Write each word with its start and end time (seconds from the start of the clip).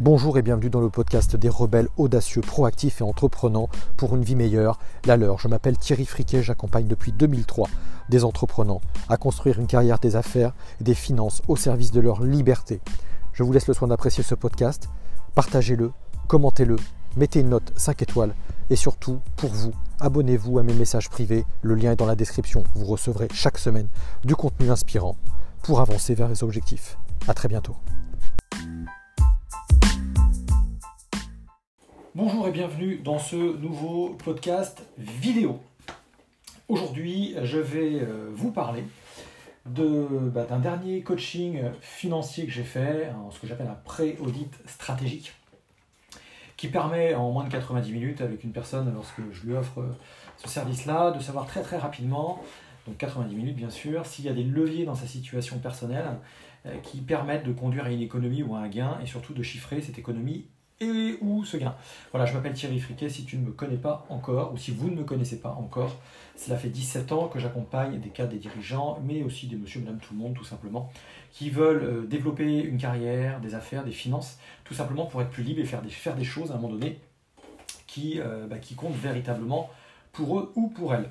Bonjour 0.00 0.38
et 0.38 0.42
bienvenue 0.42 0.70
dans 0.70 0.80
le 0.80 0.88
podcast 0.88 1.36
des 1.36 1.50
rebelles 1.50 1.90
audacieux, 1.98 2.40
proactifs 2.40 3.02
et 3.02 3.04
entreprenants 3.04 3.68
pour 3.98 4.16
une 4.16 4.24
vie 4.24 4.34
meilleure, 4.34 4.78
la 5.04 5.18
leur. 5.18 5.38
Je 5.38 5.46
m'appelle 5.46 5.76
Thierry 5.76 6.06
Friquet, 6.06 6.42
j'accompagne 6.42 6.86
depuis 6.86 7.12
2003 7.12 7.68
des 8.08 8.24
entreprenants 8.24 8.80
à 9.10 9.18
construire 9.18 9.60
une 9.60 9.66
carrière 9.66 9.98
des 9.98 10.16
affaires 10.16 10.54
et 10.80 10.84
des 10.84 10.94
finances 10.94 11.42
au 11.48 11.56
service 11.56 11.92
de 11.92 12.00
leur 12.00 12.22
liberté. 12.22 12.80
Je 13.34 13.42
vous 13.42 13.52
laisse 13.52 13.66
le 13.66 13.74
soin 13.74 13.88
d'apprécier 13.88 14.24
ce 14.24 14.34
podcast, 14.34 14.88
partagez-le, 15.34 15.92
commentez-le, 16.28 16.76
mettez 17.18 17.40
une 17.40 17.50
note 17.50 17.70
5 17.76 18.00
étoiles 18.00 18.34
et 18.70 18.76
surtout, 18.76 19.20
pour 19.36 19.50
vous, 19.50 19.72
abonnez-vous 20.00 20.58
à 20.58 20.62
mes 20.62 20.72
messages 20.72 21.10
privés, 21.10 21.44
le 21.60 21.74
lien 21.74 21.92
est 21.92 21.96
dans 21.96 22.06
la 22.06 22.16
description. 22.16 22.64
Vous 22.74 22.86
recevrez 22.86 23.28
chaque 23.34 23.58
semaine 23.58 23.88
du 24.24 24.34
contenu 24.34 24.70
inspirant 24.70 25.16
pour 25.62 25.82
avancer 25.82 26.14
vers 26.14 26.28
les 26.28 26.42
objectifs. 26.42 26.96
A 27.28 27.34
très 27.34 27.48
bientôt. 27.48 27.76
Bonjour 32.22 32.46
et 32.48 32.50
bienvenue 32.50 32.96
dans 32.96 33.18
ce 33.18 33.34
nouveau 33.34 34.10
podcast 34.22 34.84
vidéo. 34.98 35.58
Aujourd'hui, 36.68 37.34
je 37.44 37.56
vais 37.56 38.02
euh, 38.02 38.28
vous 38.34 38.50
parler 38.50 38.84
bah, 39.64 40.44
d'un 40.44 40.58
dernier 40.58 41.00
coaching 41.00 41.62
financier 41.80 42.44
que 42.44 42.52
j'ai 42.52 42.62
fait, 42.62 43.10
ce 43.30 43.38
que 43.38 43.46
j'appelle 43.46 43.68
un 43.68 43.80
pré-audit 43.86 44.52
stratégique, 44.66 45.32
qui 46.58 46.68
permet 46.68 47.14
en 47.14 47.30
moins 47.30 47.44
de 47.44 47.50
90 47.50 47.90
minutes 47.90 48.20
avec 48.20 48.44
une 48.44 48.52
personne, 48.52 48.92
lorsque 48.92 49.22
je 49.32 49.46
lui 49.46 49.54
offre 49.54 49.82
ce 50.36 50.46
service-là, 50.46 51.12
de 51.12 51.20
savoir 51.20 51.46
très 51.46 51.62
très 51.62 51.78
rapidement, 51.78 52.42
donc 52.86 52.98
90 52.98 53.34
minutes 53.34 53.56
bien 53.56 53.70
sûr, 53.70 54.04
s'il 54.04 54.26
y 54.26 54.28
a 54.28 54.34
des 54.34 54.44
leviers 54.44 54.84
dans 54.84 54.94
sa 54.94 55.06
situation 55.06 55.58
personnelle 55.58 56.18
euh, 56.66 56.76
qui 56.82 57.00
permettent 57.00 57.46
de 57.46 57.52
conduire 57.54 57.86
à 57.86 57.90
une 57.90 58.02
économie 58.02 58.42
ou 58.42 58.54
à 58.56 58.58
un 58.58 58.68
gain 58.68 58.98
et 59.02 59.06
surtout 59.06 59.32
de 59.32 59.42
chiffrer 59.42 59.80
cette 59.80 59.98
économie 59.98 60.44
et 60.80 61.18
ou 61.20 61.44
ce 61.44 61.56
gain. 61.56 61.74
Voilà, 62.10 62.26
je 62.26 62.34
m'appelle 62.34 62.54
Thierry 62.54 62.80
Friquet, 62.80 63.08
si 63.08 63.24
tu 63.24 63.36
ne 63.36 63.44
me 63.46 63.52
connais 63.52 63.76
pas 63.76 64.06
encore, 64.08 64.52
ou 64.52 64.56
si 64.56 64.70
vous 64.70 64.90
ne 64.90 64.96
me 64.96 65.04
connaissez 65.04 65.38
pas 65.38 65.50
encore, 65.50 65.96
cela 66.36 66.56
fait 66.56 66.70
17 66.70 67.12
ans 67.12 67.28
que 67.28 67.38
j'accompagne 67.38 68.00
des 68.00 68.08
cas 68.08 68.26
des 68.26 68.38
dirigeants, 68.38 68.98
mais 69.04 69.22
aussi 69.22 69.46
des 69.46 69.56
monsieur, 69.56 69.80
madame, 69.80 69.98
tout 69.98 70.14
le 70.14 70.20
monde, 70.20 70.34
tout 70.34 70.44
simplement, 70.44 70.90
qui 71.32 71.50
veulent 71.50 71.84
euh, 71.84 72.06
développer 72.06 72.62
une 72.62 72.78
carrière, 72.78 73.40
des 73.40 73.54
affaires, 73.54 73.84
des 73.84 73.92
finances, 73.92 74.38
tout 74.64 74.74
simplement 74.74 75.06
pour 75.06 75.20
être 75.20 75.30
plus 75.30 75.42
libre 75.42 75.60
et 75.60 75.64
faire 75.64 75.82
des, 75.82 75.90
faire 75.90 76.16
des 76.16 76.24
choses 76.24 76.50
à 76.50 76.54
un 76.54 76.58
moment 76.58 76.72
donné 76.72 76.98
qui, 77.86 78.20
euh, 78.20 78.46
bah, 78.46 78.58
qui 78.58 78.74
comptent 78.74 78.96
véritablement 78.96 79.68
pour 80.12 80.38
eux 80.38 80.52
ou 80.56 80.68
pour 80.68 80.94
elles. 80.94 81.10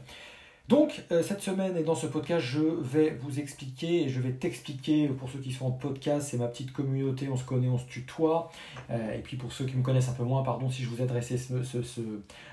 Donc, 0.70 1.04
euh, 1.12 1.24
cette 1.24 1.42
semaine 1.42 1.76
et 1.78 1.84
dans 1.84 1.96
ce 1.96 2.06
podcast, 2.06 2.46
je 2.46 2.60
vais 2.62 3.18
vous 3.24 3.40
expliquer 3.40 4.04
et 4.04 4.10
je 4.10 4.22
vais 4.22 4.34
t'expliquer, 4.34 5.08
pour 5.08 5.28
ceux 5.28 5.40
qui 5.40 5.52
sont 5.52 5.66
en 5.66 5.72
podcast, 5.72 6.28
c'est 6.30 6.38
ma 6.38 6.48
petite 6.48 6.72
communauté, 6.74 7.28
on 7.28 7.38
se 7.38 7.44
connaît, 7.44 7.70
on 7.70 7.80
se 7.80 7.88
tutoie. 7.88 8.52
Euh, 8.92 9.18
et 9.18 9.18
puis 9.18 9.36
pour 9.36 9.52
ceux 9.52 9.66
qui 9.66 9.76
me 9.76 9.82
connaissent 9.82 10.10
un 10.10 10.14
peu 10.14 10.24
moins, 10.24 10.44
pardon 10.44 10.70
si 10.70 10.84
je 10.84 10.90
vous 10.90 11.00
ai 11.00 11.02
adressé 11.02 11.40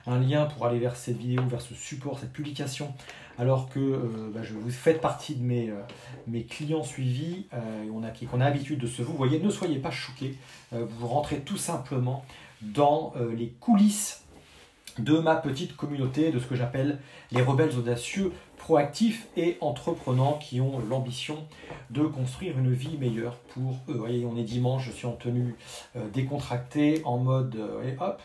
un 0.06 0.18
lien 0.18 0.46
pour 0.46 0.64
aller 0.64 0.78
vers 0.78 0.96
cette 0.96 1.18
vidéo, 1.18 1.42
vers 1.46 1.60
ce 1.60 1.74
support, 1.74 2.18
cette 2.18 2.32
publication, 2.32 2.94
alors 3.36 3.68
que 3.68 3.80
euh, 3.80 4.30
bah, 4.34 4.40
je 4.42 4.54
vous 4.54 4.70
faites 4.70 5.02
partie 5.02 5.34
de 5.34 5.42
mes, 5.44 6.44
clients 6.44 6.84
suivis, 6.84 7.44
a, 7.52 8.26
qu'on 8.30 8.40
a 8.40 8.44
l'habitude 8.44 8.78
de 8.78 8.86
se 8.86 9.02
vous. 9.02 9.12
voyez, 9.12 9.40
ne 9.40 9.50
soyez 9.50 9.78
pas 9.78 9.90
choqués, 9.90 10.36
vous 10.72 11.06
rentrez 11.06 11.40
tout 11.40 11.58
simplement 11.58 12.24
dans 12.62 13.12
les 13.36 13.50
coulisses 13.60 14.25
de 14.98 15.18
ma 15.18 15.36
petite 15.36 15.76
communauté, 15.76 16.30
de 16.30 16.38
ce 16.38 16.46
que 16.46 16.56
j'appelle 16.56 16.98
les 17.32 17.42
rebelles 17.42 17.76
audacieux, 17.78 18.32
proactifs 18.56 19.28
et 19.36 19.58
entreprenants 19.60 20.38
qui 20.38 20.60
ont 20.60 20.78
l'ambition 20.88 21.36
de 21.90 22.02
construire 22.02 22.58
une 22.58 22.72
vie 22.72 22.96
meilleure 22.98 23.36
pour 23.54 23.72
eux. 23.88 23.92
Vous 23.92 23.98
voyez, 23.98 24.24
on 24.24 24.36
est 24.36 24.42
dimanche, 24.42 24.86
je 24.86 24.92
suis 24.92 25.06
en 25.06 25.12
tenue 25.12 25.54
euh, 25.96 26.08
décontractée, 26.12 27.02
en 27.04 27.18
mode 27.18 27.56
euh, 27.56 27.94
hop, 28.00 28.20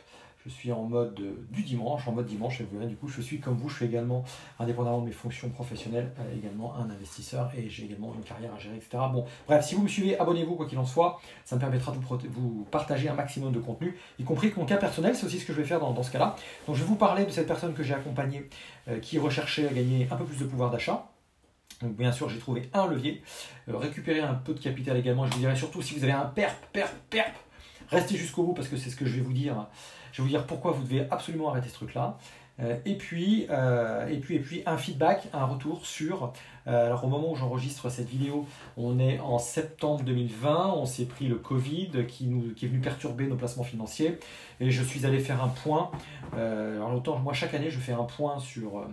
je 0.46 0.50
suis 0.50 0.72
en 0.72 0.84
mode 0.84 1.22
du 1.52 1.62
dimanche, 1.64 2.08
en 2.08 2.14
mode 2.14 2.26
dimanche, 2.26 2.62
et 2.62 2.86
du 2.86 2.96
coup, 2.96 3.08
je 3.08 3.22
suis 3.22 3.40
comme 3.40 3.56
vous, 3.56 3.70
je 3.70 3.76
suis 3.76 3.86
également, 3.86 4.24
indépendamment 4.60 5.02
de 5.02 5.06
mes 5.06 5.12
fonctions 5.12 5.50
professionnelles, 5.50 6.12
euh, 6.20 6.38
également 6.38 6.76
un 6.76 6.90
investisseur 6.90 7.52
et 7.56 7.70
j'ai 7.70 7.86
également 7.86 8.14
une 8.16 8.24
carrière 8.24 8.54
à 8.54 8.60
gérer, 8.60 8.76
etc. 8.76 9.04
Bon, 9.12 9.26
bref, 9.48 9.66
si 9.66 9.76
vous 9.76 9.84
me 9.84 9.88
suivez, 9.88 10.18
abonnez-vous 10.18 10.56
quoi 10.56 10.66
qu'il 10.66 10.80
en 10.80 10.86
soit, 10.86 11.20
ça 11.46 11.56
me 11.56 11.62
permettra 11.62 11.92
de 11.92 11.98
vous, 11.98 12.68
partager 12.72 13.10
un 13.10 13.14
maximum 13.14 13.52
de 13.52 13.60
contenu, 13.60 13.98
y 14.20 14.24
compris 14.24 14.52
mon 14.58 14.66
cas 14.66 14.78
personnel, 14.78 15.16
c'est 15.16 15.26
aussi 15.26 15.40
ce 15.40 15.46
que 15.46 15.54
je 15.54 15.62
vais 15.62 15.68
faire 15.68 15.80
dans, 15.80 16.02
ce 16.02 16.12
cas-là. 16.12 16.36
Donc, 16.68 16.76
je 16.76 16.82
vais 16.82 16.88
vous 16.88 16.96
parler 16.96 17.26
de 17.26 17.32
cette 17.32 17.48
personne 17.48 17.74
que 17.74 17.84
j'ai 17.84 17.94
accompagnée 17.94 18.50
euh, 18.88 19.00
qui 19.00 19.20
recherchait 19.20 19.68
à 19.68 19.74
gagner 19.74 20.08
un 20.10 20.16
peu 20.16 20.26
plus 20.26 20.38
de 20.38 20.46
pouvoir 20.46 20.72
d'achat. 20.72 21.08
Donc 21.82 21.96
bien 21.96 22.12
sûr, 22.12 22.30
j'ai 22.30 22.38
trouvé 22.38 22.70
un 22.74 22.88
levier, 22.88 23.24
euh, 23.68 23.78
récupérer 23.78 24.20
un 24.20 24.36
peu 24.36 24.54
de 24.54 24.60
capital 24.60 24.98
également. 24.98 25.26
Je 25.26 25.34
vous 25.34 25.40
dirais 25.40 25.56
surtout 25.56 25.82
si 25.82 25.96
vous 25.96 26.04
avez 26.04 26.14
un 26.14 26.26
perp, 26.26 26.56
perp, 26.72 26.94
perp, 27.10 27.36
restez 27.90 28.18
jusqu'au 28.18 28.44
bout 28.44 28.54
parce 28.54 28.68
que 28.68 28.78
c'est 28.78 28.90
ce 28.90 28.96
que 28.96 29.06
je 29.06 29.16
vais 29.16 29.22
vous 29.22 29.34
dire. 29.34 29.68
Je 30.12 30.22
vais 30.22 30.24
vous 30.24 30.30
dire 30.30 30.46
pourquoi 30.46 30.72
vous 30.72 30.84
devez 30.84 31.08
absolument 31.10 31.50
arrêter 31.50 31.70
ce 31.70 31.76
truc-là. 31.76 32.18
Euh, 32.62 32.78
et, 32.86 32.96
puis, 32.96 33.48
euh, 33.50 34.08
et, 34.08 34.18
puis, 34.18 34.36
et 34.36 34.40
puis 34.40 34.64
un 34.66 34.78
feedback, 34.78 35.28
un 35.34 35.46
retour 35.46 35.86
sur. 35.86 36.34
Euh, 36.68 36.86
alors 36.86 37.04
au 37.04 37.08
moment 37.08 37.32
où 37.32 37.36
j'enregistre 37.36 37.90
cette 37.90 38.08
vidéo, 38.08 38.46
on 38.78 39.00
est 39.00 39.20
en 39.20 39.40
septembre 39.40 40.04
2020, 40.04 40.74
on 40.76 40.86
s'est 40.86 41.06
pris 41.06 41.28
le 41.28 41.36
Covid 41.36 42.06
qui, 42.08 42.26
nous, 42.26 42.54
qui 42.54 42.66
est 42.66 42.68
venu 42.68 42.82
perturber 42.82 43.26
nos 43.28 43.36
placements 43.36 43.64
financiers. 43.64 44.20
Et 44.60 44.70
je 44.70 44.84
suis 44.84 45.06
allé 45.06 45.20
faire 45.20 45.44
un 45.44 45.48
point. 45.48 45.92
alors 46.34 46.94
autant, 46.94 47.18
moi 47.18 47.34
chaque 47.34 47.54
année, 47.54 47.72
je 47.72 47.80
fais 47.80 47.94
un 47.94 48.04
point 48.04 48.40
sur 48.40 48.86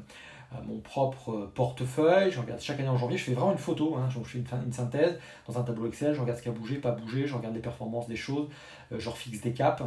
mon 0.67 0.79
propre 0.79 1.51
portefeuille. 1.55 2.31
Je 2.31 2.41
regarde 2.41 2.61
chaque 2.61 2.81
année 2.81 2.89
en 2.89 2.97
janvier, 2.97 3.19
je 3.19 3.25
fais 3.25 3.35
vraiment 3.35 3.53
une 3.53 3.59
photo, 3.59 3.97
hein, 3.97 4.09
je 4.09 4.19
fais 4.21 4.39
une, 4.39 4.73
synthèse 4.73 5.19
dans 5.47 5.59
un 5.59 5.63
tableau 5.63 5.87
Excel, 5.87 6.15
je 6.15 6.21
regarde 6.23 6.39
ce 6.39 6.43
qui 6.43 6.49
a 6.49 6.53
bougé, 6.53 6.77
pas 6.77 6.93
bougé, 6.93 7.27
je 7.27 7.35
regarde 7.35 7.55
les 7.55 7.61
performances 7.61 8.09
des 8.09 8.17
choses, 8.17 8.49
je 8.91 9.09
refixe 9.11 9.43
des 9.43 9.53
caps. 9.53 9.83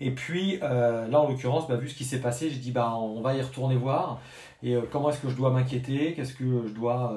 Et 0.00 0.10
puis 0.10 0.58
euh, 0.62 1.06
là, 1.08 1.20
en 1.20 1.28
l'occurrence, 1.28 1.66
bah, 1.68 1.76
vu 1.76 1.88
ce 1.88 1.94
qui 1.94 2.04
s'est 2.04 2.20
passé, 2.20 2.50
j'ai 2.50 2.58
dit 2.58 2.70
bah, 2.70 2.94
on 2.96 3.20
va 3.20 3.34
y 3.34 3.42
retourner 3.42 3.76
voir. 3.76 4.20
Et 4.62 4.74
euh, 4.74 4.82
comment 4.90 5.10
est-ce 5.10 5.20
que 5.20 5.28
je 5.28 5.36
dois 5.36 5.50
m'inquiéter? 5.50 6.14
Qu'est-ce 6.14 6.34
que 6.34 6.66
je 6.66 6.72
dois 6.72 7.12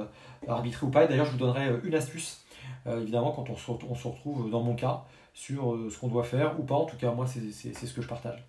euh, 0.47 0.51
arbitrer 0.51 0.85
ou 0.85 0.89
pas? 0.89 1.03
Et 1.03 1.07
d'ailleurs, 1.07 1.25
je 1.25 1.31
vous 1.31 1.37
donnerai 1.37 1.69
une 1.83 1.95
astuce, 1.95 2.45
évidemment, 2.85 3.31
quand 3.31 3.49
on 3.49 3.55
se, 3.55 4.07
retrouve 4.07 4.49
dans 4.49 4.61
mon 4.61 4.75
cas, 4.75 5.03
sur 5.33 5.77
ce 5.89 5.97
qu'on 5.97 6.07
doit 6.07 6.23
faire 6.23 6.59
ou 6.59 6.63
pas. 6.63 6.75
En 6.75 6.85
tout 6.85 6.97
cas, 6.97 7.11
moi, 7.11 7.25
c'est 7.27 7.73
ce 7.73 7.93
que 7.93 8.01
je 8.01 8.07
partage. 8.07 8.43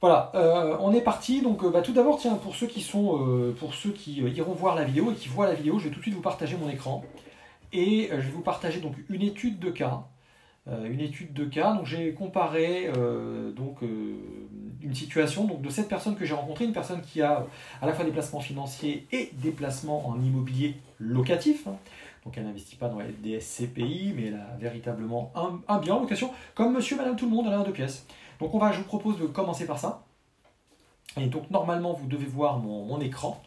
Voilà, 0.00 0.30
on 0.80 0.92
est 0.92 1.00
parti. 1.00 1.42
Donc, 1.42 1.64
bah, 1.70 1.82
tout 1.82 1.92
d'abord, 1.92 2.18
tiens, 2.18 2.34
pour 2.36 2.54
ceux 2.54 2.66
qui 2.66 2.80
sont, 2.80 3.54
pour 3.58 3.74
ceux 3.74 3.90
qui 3.90 4.20
iront 4.20 4.52
voir 4.52 4.74
la 4.74 4.84
vidéo 4.84 5.10
et 5.10 5.14
qui 5.14 5.28
voient 5.28 5.46
la 5.46 5.54
vidéo, 5.54 5.78
je 5.78 5.84
vais 5.84 5.90
tout 5.90 5.98
de 5.98 6.02
suite 6.02 6.14
vous 6.14 6.22
partager 6.22 6.56
mon 6.56 6.68
écran 6.68 7.04
et 7.72 8.08
je 8.10 8.16
vais 8.16 8.30
vous 8.30 8.42
partager 8.42 8.80
donc 8.80 8.94
une 9.08 9.22
étude 9.22 9.58
de 9.58 9.70
cas 9.70 10.04
une 10.84 11.00
étude 11.00 11.32
de 11.32 11.44
cas. 11.44 11.72
Donc 11.74 11.86
j'ai 11.86 12.12
comparé 12.12 12.90
euh, 12.96 13.52
donc, 13.52 13.82
euh, 13.82 14.16
une 14.82 14.94
situation 14.94 15.44
donc, 15.44 15.62
de 15.62 15.70
cette 15.70 15.88
personne 15.88 16.16
que 16.16 16.24
j'ai 16.24 16.34
rencontrée, 16.34 16.64
une 16.64 16.72
personne 16.72 17.00
qui 17.00 17.22
a 17.22 17.46
à 17.80 17.86
la 17.86 17.92
fois 17.92 18.04
des 18.04 18.10
placements 18.10 18.40
financiers 18.40 19.06
et 19.12 19.30
des 19.34 19.50
placements 19.50 20.08
en 20.08 20.20
immobilier 20.22 20.76
locatif. 20.98 21.66
Hein. 21.66 21.76
Donc 22.24 22.36
elle 22.36 22.44
n'investit 22.44 22.76
pas 22.76 22.88
dans 22.88 22.98
les 23.22 23.40
SCPI, 23.40 24.12
mais 24.16 24.26
elle 24.26 24.34
a 24.34 24.56
véritablement 24.58 25.32
un, 25.68 25.78
bien 25.78 25.94
en 25.94 26.00
location, 26.00 26.30
comme 26.54 26.74
monsieur, 26.74 26.96
madame, 26.96 27.16
tout 27.16 27.24
le 27.24 27.30
monde, 27.34 27.46
elle 27.46 27.54
a 27.54 27.58
un 27.58 27.64
deux 27.64 27.72
pièces. 27.72 28.06
Donc 28.38 28.54
on 28.54 28.58
va, 28.58 28.72
je 28.72 28.78
vous 28.78 28.84
propose 28.84 29.18
de 29.18 29.26
commencer 29.26 29.66
par 29.66 29.78
ça. 29.78 30.04
Et 31.18 31.26
donc 31.26 31.50
normalement, 31.50 31.94
vous 31.94 32.06
devez 32.06 32.26
voir 32.26 32.58
mon 32.58 33.00
écran. 33.00 33.42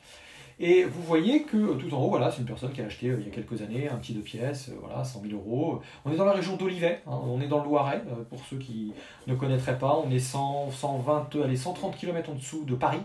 Et 0.64 0.84
vous 0.84 1.02
voyez 1.02 1.42
que 1.42 1.58
euh, 1.58 1.74
tout 1.74 1.92
en 1.96 2.04
haut, 2.04 2.10
voilà, 2.10 2.30
c'est 2.30 2.38
une 2.38 2.46
personne 2.46 2.72
qui 2.72 2.84
a 2.84 2.86
acheté 2.86 3.10
euh, 3.10 3.18
il 3.20 3.26
y 3.26 3.32
a 3.32 3.34
quelques 3.34 3.64
années 3.64 3.90
un 3.90 3.96
petit 3.96 4.14
deux 4.14 4.22
pièces, 4.22 4.70
euh, 4.70 4.76
voilà, 4.80 5.04
100 5.04 5.24
000 5.24 5.34
euros. 5.34 5.82
On 6.06 6.12
est 6.12 6.16
dans 6.16 6.26
la 6.26 6.34
région 6.34 6.56
d'Olivet, 6.56 7.02
hein, 7.08 7.20
on 7.26 7.42
est 7.42 7.48
dans 7.48 7.58
le 7.58 7.64
Loiret, 7.64 8.04
pour 8.30 8.46
ceux 8.46 8.58
qui 8.58 8.94
ne 9.26 9.34
connaîtraient 9.34 9.80
pas. 9.80 10.00
On 10.06 10.12
est 10.12 10.20
100, 10.20 10.70
120, 10.70 11.36
allez, 11.44 11.56
130 11.56 11.98
km 11.98 12.30
en 12.30 12.36
dessous 12.36 12.64
de 12.64 12.76
Paris. 12.76 13.02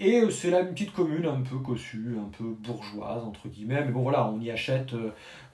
Et 0.00 0.28
c'est 0.32 0.50
là 0.50 0.62
une 0.62 0.70
petite 0.70 0.92
commune 0.92 1.26
un 1.26 1.42
peu 1.42 1.58
cossue, 1.58 2.16
un 2.20 2.28
peu 2.36 2.44
bourgeoise, 2.44 3.22
entre 3.22 3.46
guillemets. 3.46 3.84
Mais 3.84 3.92
bon, 3.92 4.02
voilà, 4.02 4.28
on 4.28 4.40
y 4.40 4.50
achète, 4.50 4.96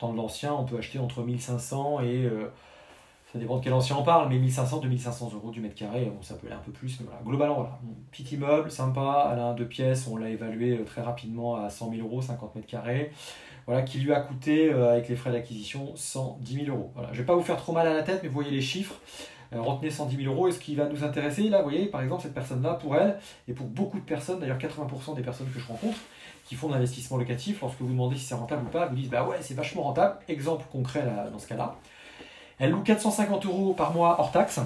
dans 0.00 0.14
l'ancien, 0.14 0.54
on 0.54 0.64
peut 0.64 0.78
acheter 0.78 0.98
entre 0.98 1.22
1500 1.22 2.00
et 2.00 2.30
ça 3.32 3.38
dépend 3.38 3.58
de 3.58 3.62
quel 3.62 3.72
ancien 3.72 3.96
on 3.96 4.02
parle, 4.02 4.28
mais 4.28 4.38
1500-2500 4.38 5.34
euros 5.34 5.50
du 5.50 5.60
mètre 5.60 5.76
carré, 5.76 6.06
bon, 6.06 6.20
ça 6.20 6.34
peut 6.34 6.48
aller 6.48 6.56
un 6.56 6.60
peu 6.60 6.72
plus, 6.72 6.98
mais 7.00 7.06
voilà. 7.06 7.20
Globalement, 7.24 7.54
voilà. 7.54 7.78
petit 8.10 8.34
immeuble, 8.34 8.70
sympa, 8.70 9.36
un 9.38 9.54
deux 9.54 9.66
pièces, 9.66 10.08
on 10.08 10.16
l'a 10.16 10.30
évalué 10.30 10.78
euh, 10.78 10.84
très 10.84 11.00
rapidement 11.00 11.54
à 11.56 11.70
100 11.70 11.92
000 11.92 12.06
euros, 12.06 12.22
50 12.22 12.56
mètres 12.56 12.66
carrés, 12.66 13.12
voilà, 13.66 13.82
qui 13.82 13.98
lui 13.98 14.12
a 14.12 14.20
coûté, 14.20 14.72
euh, 14.72 14.90
avec 14.90 15.08
les 15.08 15.14
frais 15.14 15.30
d'acquisition, 15.30 15.92
110 15.94 16.64
000 16.64 16.76
euros. 16.76 16.90
Voilà. 16.94 17.10
Je 17.12 17.18
ne 17.18 17.22
vais 17.22 17.26
pas 17.26 17.36
vous 17.36 17.42
faire 17.42 17.56
trop 17.56 17.72
mal 17.72 17.86
à 17.86 17.94
la 17.94 18.02
tête, 18.02 18.20
mais 18.22 18.28
vous 18.28 18.34
voyez 18.34 18.50
les 18.50 18.60
chiffres. 18.60 18.96
Euh, 19.52 19.60
retenez 19.60 19.90
110 19.90 20.16
000 20.16 20.34
euros. 20.34 20.48
Et 20.48 20.52
ce 20.52 20.58
qui 20.58 20.74
va 20.74 20.88
nous 20.88 21.04
intéresser, 21.04 21.48
là, 21.48 21.58
vous 21.58 21.70
voyez, 21.70 21.86
par 21.86 22.02
exemple, 22.02 22.22
cette 22.22 22.34
personne-là, 22.34 22.74
pour 22.74 22.96
elle, 22.96 23.16
et 23.46 23.52
pour 23.52 23.66
beaucoup 23.66 24.00
de 24.00 24.04
personnes, 24.04 24.40
d'ailleurs 24.40 24.58
80% 24.58 25.14
des 25.14 25.22
personnes 25.22 25.48
que 25.52 25.60
je 25.60 25.66
rencontre, 25.68 25.98
qui 26.44 26.56
font 26.56 26.66
de 26.66 26.72
l'investissement 26.74 27.16
locatif, 27.16 27.60
lorsque 27.60 27.80
vous 27.80 27.92
demandez 27.92 28.16
si 28.16 28.24
c'est 28.24 28.34
rentable 28.34 28.66
ou 28.66 28.70
pas, 28.70 28.86
vous 28.86 28.96
disent, 28.96 29.10
bah 29.10 29.24
ouais, 29.24 29.36
c'est 29.40 29.54
vachement 29.54 29.82
rentable. 29.82 30.18
Exemple 30.26 30.64
concret 30.72 31.04
dans 31.30 31.38
ce 31.38 31.46
cas-là. 31.46 31.76
Elle 32.60 32.72
loue 32.72 32.82
450 32.82 33.46
euros 33.46 33.72
par 33.72 33.92
mois 33.94 34.20
hors 34.20 34.30
taxe. 34.30 34.60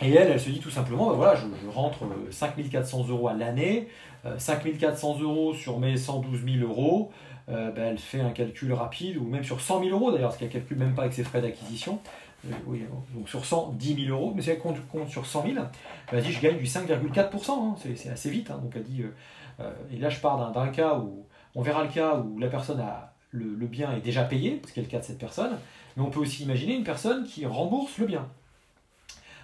Et 0.00 0.12
elle, 0.14 0.30
elle 0.30 0.40
se 0.40 0.50
dit 0.50 0.60
tout 0.60 0.70
simplement, 0.70 1.08
bah 1.08 1.14
voilà, 1.16 1.34
je, 1.36 1.46
rentre 1.68 2.04
5400 2.30 3.00
euh, 3.00 3.12
euros 3.12 3.28
à 3.28 3.34
l'année, 3.34 3.88
5400 4.38 5.16
euh, 5.18 5.22
euros 5.22 5.54
sur 5.54 5.78
mes 5.78 5.96
112 5.96 6.44
000 6.44 6.68
euros, 6.68 7.10
euh, 7.48 7.70
bah, 7.70 7.82
elle 7.82 7.98
fait 7.98 8.20
un 8.20 8.30
calcul 8.30 8.72
rapide, 8.72 9.16
ou 9.18 9.24
même 9.24 9.44
sur 9.44 9.60
100 9.60 9.84
000 9.84 9.90
euros 9.90 10.10
d'ailleurs, 10.10 10.30
parce 10.30 10.38
qu'elle 10.38 10.48
ne 10.48 10.52
calcule 10.52 10.78
même 10.78 10.94
pas 10.94 11.02
avec 11.02 11.14
ses 11.14 11.24
frais 11.24 11.40
d'acquisition, 11.40 12.00
donc 12.44 13.28
sur 13.28 13.44
100, 13.44 13.74
10 13.78 14.06
000 14.06 14.16
euros, 14.16 14.32
mais 14.34 14.42
si 14.42 14.50
elle 14.50 14.58
compte, 14.58 14.76
sur 15.08 15.26
100 15.26 15.44
000, 15.46 15.64
elle 16.10 16.22
dit 16.22 16.32
je 16.32 16.40
gagne 16.40 16.58
du 16.58 16.64
5,4%, 16.64 17.50
hein, 17.50 17.76
c'est 17.94 18.08
assez 18.08 18.30
vite. 18.30 18.50
Hein. 18.50 18.60
elle 18.74 19.12
et 19.92 20.00
là 20.00 20.08
je 20.08 20.18
pars 20.18 20.50
d'un 20.50 20.68
cas 20.68 20.96
où, 20.98 21.26
on 21.54 21.62
verra 21.62 21.84
le 21.84 21.90
cas 21.90 22.16
où 22.16 22.40
la 22.40 22.48
personne 22.48 22.80
a 22.80 23.12
le, 23.30 23.54
le 23.54 23.66
bien 23.66 23.92
est 23.92 24.00
déjà 24.00 24.24
payé, 24.24 24.60
ce 24.66 24.72
qui 24.72 24.80
est 24.80 24.82
le 24.82 24.88
cas 24.88 24.98
de 24.98 25.04
cette 25.04 25.18
personne, 25.18 25.56
mais 25.96 26.02
on 26.02 26.10
peut 26.10 26.20
aussi 26.20 26.42
imaginer 26.42 26.74
une 26.74 26.84
personne 26.84 27.24
qui 27.24 27.46
rembourse 27.46 27.98
le 27.98 28.06
bien 28.06 28.28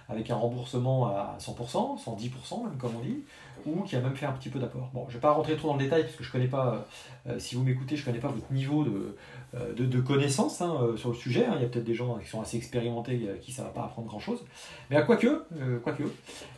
avec 0.09 0.29
un 0.31 0.35
remboursement 0.35 1.07
à 1.07 1.37
100%, 1.39 2.03
110% 2.03 2.63
même 2.63 2.77
comme 2.77 2.95
on 2.95 3.01
dit, 3.01 3.23
ou 3.65 3.83
qui 3.83 3.95
a 3.95 3.99
même 3.99 4.15
fait 4.15 4.25
un 4.25 4.31
petit 4.31 4.49
peu 4.49 4.57
d'apport. 4.57 4.89
Bon, 4.93 5.03
je 5.07 5.11
ne 5.11 5.13
vais 5.15 5.21
pas 5.21 5.31
rentrer 5.31 5.55
trop 5.55 5.67
dans 5.69 5.75
le 5.75 5.83
détail 5.83 6.03
parce 6.03 6.15
que 6.15 6.23
je 6.23 6.31
connais 6.31 6.47
pas, 6.47 6.85
euh, 7.27 7.37
si 7.37 7.55
vous 7.55 7.63
m'écoutez, 7.63 7.95
je 7.95 8.01
ne 8.01 8.05
connais 8.05 8.19
pas 8.19 8.29
votre 8.29 8.51
niveau 8.51 8.83
de, 8.83 9.15
euh, 9.55 10.01
connaissance 10.01 10.61
hein, 10.61 10.77
euh, 10.81 10.97
sur 10.97 11.09
le 11.09 11.15
sujet. 11.15 11.45
Hein. 11.45 11.53
Il 11.57 11.61
y 11.61 11.65
a 11.65 11.67
peut-être 11.67 11.85
des 11.85 11.93
gens 11.93 12.17
qui 12.17 12.27
sont 12.27 12.41
assez 12.41 12.57
expérimentés 12.57 13.29
qui 13.41 13.51
ça 13.51 13.61
ne 13.61 13.67
va 13.67 13.73
pas 13.73 13.83
apprendre 13.83 14.07
grand-chose. 14.07 14.43
Mais 14.89 14.95
à 14.95 15.03
quoi 15.03 15.17
que, 15.17 15.45
quoi 15.83 15.93
que. 15.93 16.03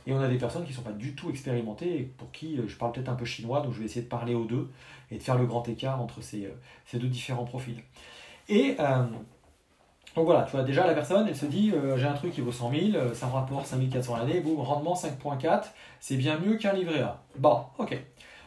Et 0.07 0.13
on 0.13 0.19
a 0.19 0.27
des 0.27 0.37
personnes 0.37 0.63
qui 0.63 0.71
ne 0.71 0.75
sont 0.75 0.83
pas 0.83 0.91
du 0.91 1.13
tout 1.13 1.29
expérimentées 1.29 1.99
et 1.99 2.03
pour 2.03 2.31
qui 2.31 2.59
je 2.65 2.75
parle 2.77 2.93
peut-être 2.93 3.09
un 3.09 3.15
peu 3.15 3.25
chinois, 3.25 3.61
donc 3.61 3.73
je 3.73 3.79
vais 3.79 3.85
essayer 3.85 4.03
de 4.03 4.09
parler 4.09 4.35
aux 4.35 4.45
deux 4.45 4.69
et 5.09 5.17
de 5.17 5.23
faire 5.23 5.37
le 5.37 5.45
grand 5.45 5.67
écart 5.67 6.01
entre 6.01 6.21
ces, 6.21 6.49
ces 6.85 6.99
deux 6.99 7.07
différents 7.07 7.45
profils. 7.45 7.81
Et 8.47 8.77
donc 10.15 10.25
voilà, 10.25 10.43
tu 10.43 10.51
vois, 10.51 10.63
déjà 10.63 10.85
la 10.85 10.93
personne, 10.93 11.25
elle 11.27 11.35
se 11.35 11.45
dit, 11.45 11.71
euh, 11.73 11.95
j'ai 11.97 12.05
un 12.05 12.13
truc 12.13 12.33
qui 12.33 12.41
vaut 12.41 12.51
100 12.51 12.71
000, 12.71 12.81
euh, 12.95 13.13
ça 13.13 13.27
me 13.27 13.31
rapporte 13.31 13.65
5 13.65 13.89
400 13.89 14.17
l'année, 14.17 14.43
rendement 14.57 14.93
5.4, 14.93 15.63
c'est 16.01 16.17
bien 16.17 16.37
mieux 16.37 16.57
qu'un 16.57 16.73
livret 16.73 17.01
A. 17.01 17.21
Bon, 17.37 17.61
ok. 17.77 17.97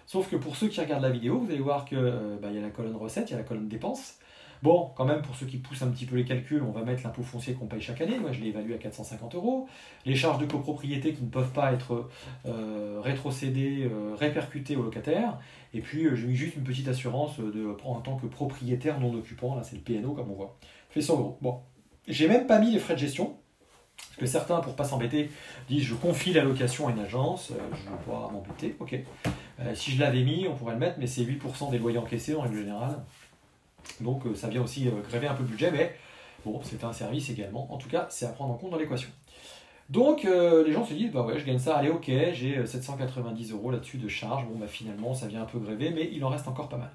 Sauf 0.06 0.28
que 0.28 0.36
pour 0.36 0.56
ceux 0.56 0.68
qui 0.68 0.80
regardent 0.80 1.04
la 1.04 1.10
vidéo, 1.10 1.38
vous 1.38 1.50
allez 1.50 1.60
voir 1.60 1.86
qu'il 1.86 1.96
euh, 1.96 2.36
bah, 2.40 2.50
y 2.50 2.58
a 2.58 2.60
la 2.60 2.68
colonne 2.68 2.96
recette, 2.96 3.30
il 3.30 3.32
y 3.32 3.34
a 3.36 3.38
la 3.38 3.44
colonne 3.44 3.68
dépenses. 3.68 4.18
Bon, 4.62 4.90
quand 4.94 5.06
même, 5.06 5.22
pour 5.22 5.34
ceux 5.36 5.46
qui 5.46 5.56
poussent 5.56 5.82
un 5.82 5.88
petit 5.88 6.04
peu 6.04 6.16
les 6.16 6.24
calculs, 6.24 6.62
on 6.62 6.70
va 6.70 6.82
mettre 6.82 7.02
l'impôt 7.02 7.22
foncier 7.22 7.54
qu'on 7.54 7.66
paye 7.66 7.80
chaque 7.80 8.00
année. 8.00 8.18
Moi, 8.18 8.32
je 8.32 8.40
l'ai 8.40 8.48
évalué 8.48 8.74
à 8.74 8.78
450 8.78 9.34
euros. 9.34 9.66
Les 10.06 10.14
charges 10.14 10.38
de 10.38 10.46
copropriété 10.46 11.12
qui 11.12 11.22
ne 11.22 11.28
peuvent 11.28 11.52
pas 11.52 11.72
être 11.72 12.08
rétrocédées, 13.02 13.90
répercutées 14.18 14.76
aux 14.76 14.82
locataires. 14.82 15.38
Et 15.74 15.80
puis, 15.80 16.08
j'ai 16.14 16.26
mis 16.26 16.34
juste 16.34 16.56
une 16.56 16.64
petite 16.64 16.88
assurance 16.88 17.38
de, 17.40 17.76
en 17.84 18.00
tant 18.00 18.16
que 18.16 18.26
propriétaire 18.26 19.00
non 19.00 19.12
occupant. 19.12 19.54
Là, 19.54 19.64
c'est 19.64 19.76
le 19.76 19.82
PNO, 19.82 20.12
comme 20.12 20.30
on 20.30 20.34
voit 20.34 20.56
100 21.02 21.18
euros. 21.18 21.38
Bon, 21.40 21.60
j'ai 22.08 22.28
même 22.28 22.46
pas 22.46 22.58
mis 22.58 22.70
les 22.70 22.78
frais 22.78 22.94
de 22.94 23.00
gestion. 23.00 23.36
Parce 23.96 24.16
que 24.20 24.26
certains, 24.26 24.60
pour 24.60 24.76
pas 24.76 24.84
s'embêter, 24.84 25.30
disent 25.68 25.82
je 25.82 25.94
confie 25.94 26.32
la 26.32 26.42
location 26.42 26.86
à 26.88 26.92
une 26.92 27.00
agence, 27.00 27.50
euh, 27.50 27.54
je 27.72 27.90
vais 27.90 27.96
pas 28.06 28.30
m'embêter. 28.32 28.76
Ok. 28.78 28.96
Euh, 29.60 29.74
si 29.74 29.90
je 29.90 30.00
l'avais 30.00 30.22
mis, 30.22 30.46
on 30.48 30.54
pourrait 30.54 30.74
le 30.74 30.78
mettre, 30.78 30.98
mais 30.98 31.06
c'est 31.06 31.22
8% 31.22 31.70
des 31.70 31.78
loyers 31.78 31.98
encaissés 31.98 32.34
en 32.34 32.42
règle 32.42 32.58
générale. 32.58 32.96
Donc 34.00 34.26
euh, 34.26 34.34
ça 34.34 34.48
vient 34.48 34.62
aussi 34.62 34.88
gréver 35.08 35.26
un 35.26 35.34
peu 35.34 35.42
le 35.42 35.48
budget, 35.48 35.70
mais 35.72 35.96
bon, 36.44 36.60
c'est 36.62 36.84
un 36.84 36.92
service 36.92 37.28
également. 37.30 37.72
En 37.72 37.76
tout 37.76 37.88
cas, 37.88 38.06
c'est 38.08 38.26
à 38.26 38.28
prendre 38.28 38.54
en 38.54 38.56
compte 38.56 38.70
dans 38.70 38.78
l'équation. 38.78 39.10
Donc 39.90 40.24
les 40.24 40.72
gens 40.72 40.86
se 40.86 40.94
disent, 40.94 41.10
bah 41.10 41.22
ouais, 41.22 41.38
je 41.38 41.44
gagne 41.44 41.58
ça, 41.58 41.76
allez, 41.76 41.90
ok, 41.90 42.06
j'ai 42.06 42.64
790 42.64 43.52
euros 43.52 43.70
là-dessus 43.70 43.98
de 43.98 44.08
charge. 44.08 44.46
Bon, 44.46 44.58
bah 44.58 44.66
finalement, 44.66 45.12
ça 45.12 45.26
vient 45.26 45.42
un 45.42 45.46
peu 45.46 45.58
gréver, 45.58 45.90
mais 45.90 46.08
il 46.10 46.24
en 46.24 46.30
reste 46.30 46.48
encore 46.48 46.70
pas 46.70 46.78
mal. 46.78 46.90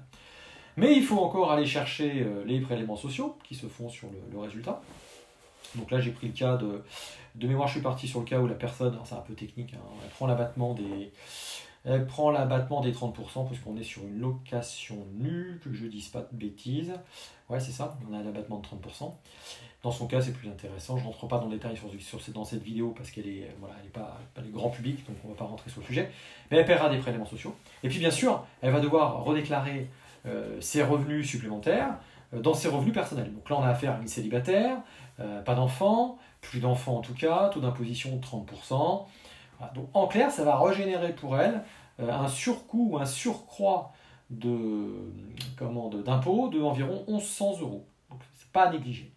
Mais 0.76 0.94
il 0.94 1.02
faut 1.02 1.18
encore 1.18 1.50
aller 1.52 1.66
chercher 1.66 2.22
euh, 2.22 2.44
les 2.46 2.60
prélèvements 2.60 2.96
sociaux 2.96 3.36
qui 3.44 3.54
se 3.54 3.66
font 3.66 3.88
sur 3.88 4.08
le, 4.32 4.38
résultat. 4.38 4.80
Donc 5.74 5.90
là, 5.90 6.00
j'ai 6.00 6.10
pris 6.10 6.28
le 6.28 6.32
cas 6.32 6.56
de, 6.56 6.82
de 7.34 7.46
mémoire, 7.46 7.68
je 7.68 7.74
suis 7.74 7.82
parti 7.82 8.08
sur 8.08 8.20
le 8.20 8.26
cas 8.26 8.40
où 8.40 8.46
la 8.46 8.54
personne, 8.54 8.98
c'est 9.04 9.14
un 9.14 9.20
peu 9.20 9.34
technique, 9.34 9.74
hein, 9.74 9.80
elle 10.04 10.10
prend 10.10 10.26
l'abattement 10.26 10.74
des, 10.74 11.12
elle 11.84 12.06
prend 12.06 12.30
l'abattement 12.30 12.80
des 12.80 12.92
30% 12.92 13.46
puisqu'on 13.46 13.76
est 13.76 13.84
sur 13.84 14.02
une 14.02 14.20
location 14.20 15.06
nue, 15.14 15.60
que 15.64 15.72
je 15.72 15.86
dise 15.86 16.08
pas 16.08 16.20
de 16.20 16.36
bêtises. 16.36 16.92
Ouais, 17.48 17.58
c'est 17.58 17.72
ça, 17.72 17.96
on 18.08 18.14
a 18.14 18.18
un 18.18 18.26
abattement 18.26 18.58
de 18.58 18.66
30%. 18.66 19.12
Dans 19.82 19.90
son 19.90 20.06
cas, 20.06 20.20
c'est 20.20 20.32
plus 20.32 20.48
intéressant. 20.48 20.98
Je 20.98 21.04
ne 21.04 21.08
rentre 21.08 21.26
pas 21.26 21.38
dans 21.38 21.46
le 21.46 21.52
détail 21.52 21.74
sur, 21.76 22.20
sur, 22.20 22.32
dans 22.34 22.44
cette 22.44 22.62
vidéo 22.62 22.92
parce 22.94 23.10
qu'elle 23.10 23.26
est, 23.26 23.48
voilà, 23.60 23.76
pas, 23.94 24.20
pas 24.34 24.42
du 24.42 24.50
grand 24.50 24.68
public, 24.68 25.06
donc 25.06 25.16
on 25.24 25.28
ne 25.28 25.32
va 25.32 25.38
pas 25.38 25.46
rentrer 25.46 25.70
sur 25.70 25.80
le 25.80 25.86
sujet. 25.86 26.10
Mais 26.50 26.58
elle 26.58 26.66
paiera 26.66 26.90
des 26.90 26.98
prélèvements 26.98 27.24
sociaux. 27.24 27.56
Et 27.82 27.88
puis, 27.88 27.98
bien 27.98 28.10
sûr, 28.10 28.44
elle 28.60 28.72
va 28.72 28.80
devoir 28.80 29.24
redéclarer 29.24 29.88
ses 30.60 30.82
revenus 30.82 31.28
supplémentaires 31.28 31.96
euh, 32.34 32.40
dans 32.40 32.54
ses 32.54 32.68
revenus 32.68 32.94
personnels. 32.94 33.32
Donc 33.32 33.48
là, 33.50 33.56
on 33.58 33.62
a 33.62 33.68
affaire 33.68 33.96
à 33.96 34.00
une 34.00 34.08
célibataire, 34.08 34.78
euh, 35.18 35.42
pas 35.42 35.54
d'enfants, 35.54 36.18
plus 36.40 36.60
d'enfants 36.60 36.98
en 36.98 37.00
tout 37.00 37.14
cas, 37.14 37.48
taux 37.48 37.60
d'imposition 37.60 38.16
de 38.16 38.22
30%. 38.24 39.04
Donc 39.74 39.88
en 39.92 40.06
clair, 40.06 40.30
ça 40.30 40.44
va 40.44 40.58
régénérer 40.58 41.12
pour 41.12 41.38
elle 41.38 41.62
un 41.98 42.28
surcoût 42.28 42.92
ou 42.92 42.98
un 42.98 43.04
surcroît 43.04 43.92
de 44.30 45.12
d'impôt 46.02 46.48
de 46.48 46.62
environ 46.62 47.04
1100 47.08 47.60
euros. 47.60 47.86
Donc 48.08 48.20
c'est 48.36 48.50
pas 48.52 48.68
à 48.68 48.72
négliger. 48.72 49.12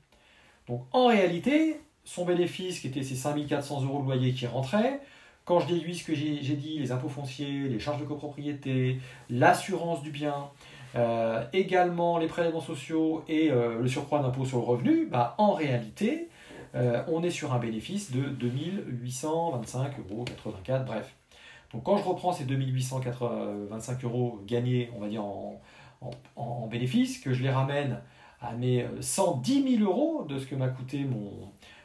Donc 0.67 0.85
en 0.91 1.07
réalité, 1.07 1.79
son 2.03 2.25
bénéfice 2.25 2.81
qui 2.81 2.87
était 2.87 3.03
ces 3.03 3.15
5400 3.15 3.83
euros 3.83 4.01
de 4.01 4.05
loyer 4.05 4.33
qui 4.33 4.45
rentrait, 4.47 4.99
quand 5.45 5.61
je 5.61 5.67
déduis 5.67 5.95
ce 5.95 6.03
que 6.03 6.13
j'ai 6.13 6.55
dit, 6.55 6.77
les 6.79 6.91
impôts 6.91 7.07
fonciers, 7.07 7.69
les 7.69 7.79
charges 7.79 8.01
de 8.01 8.05
copropriété, 8.05 8.99
l'assurance 9.29 10.01
du 10.01 10.11
bien, 10.11 10.49
euh, 10.95 11.43
également 11.53 12.17
les 12.17 12.27
prélèvements 12.27 12.61
sociaux 12.61 13.23
et 13.27 13.51
euh, 13.51 13.79
le 13.79 13.87
surcroît 13.87 14.21
d'impôt 14.21 14.45
sur 14.45 14.59
le 14.59 14.63
revenu, 14.63 15.07
bah, 15.07 15.35
en 15.37 15.53
réalité, 15.53 16.29
euh, 16.75 17.03
on 17.07 17.23
est 17.23 17.31
sur 17.31 17.53
un 17.53 17.59
bénéfice 17.59 18.11
de 18.11 18.23
2825,84 18.23 20.11
euros, 20.11 20.25
bref. 20.85 21.15
Donc 21.73 21.83
quand 21.83 21.97
je 21.97 22.03
reprends 22.03 22.31
ces 22.31 22.45
2825 22.45 24.03
euros 24.03 24.39
gagnés, 24.45 24.91
on 24.95 24.99
va 24.99 25.07
dire 25.07 25.23
en, 25.23 25.59
en, 26.35 26.67
bénéfice, 26.67 27.19
que 27.19 27.33
je 27.33 27.41
les 27.41 27.49
ramène 27.49 27.99
à 28.39 28.53
mes 28.53 28.85
110 28.99 29.77
000 29.77 29.89
euros 29.89 30.25
de 30.25 30.37
ce 30.37 30.45
que 30.45 30.53
m'a 30.53 30.67
coûté 30.67 31.05
mon, 31.05 31.31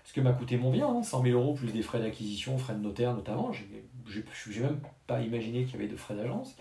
ce 0.05 0.13
que 0.13 0.21
m'a 0.21 0.33
coûté 0.33 0.59
mon 0.59 0.71
bien, 0.71 1.03
100 1.03 1.19
hein, 1.19 1.23
000 1.23 1.41
euros 1.41 1.55
plus 1.55 1.73
des 1.73 1.83
frais 1.83 2.01
d'acquisition, 2.01 2.59
frais 2.59 2.75
de 2.75 2.81
notaire 2.81 3.15
notamment, 3.15 3.53
je 3.53 3.63
n'ai 3.63 4.61
même 4.61 4.81
pas 5.07 5.21
imaginé 5.21 5.65
qu'il 5.65 5.75
y 5.75 5.77
avait 5.77 5.89
de 5.91 5.97
frais 5.97 6.15
d'agence. 6.15 6.57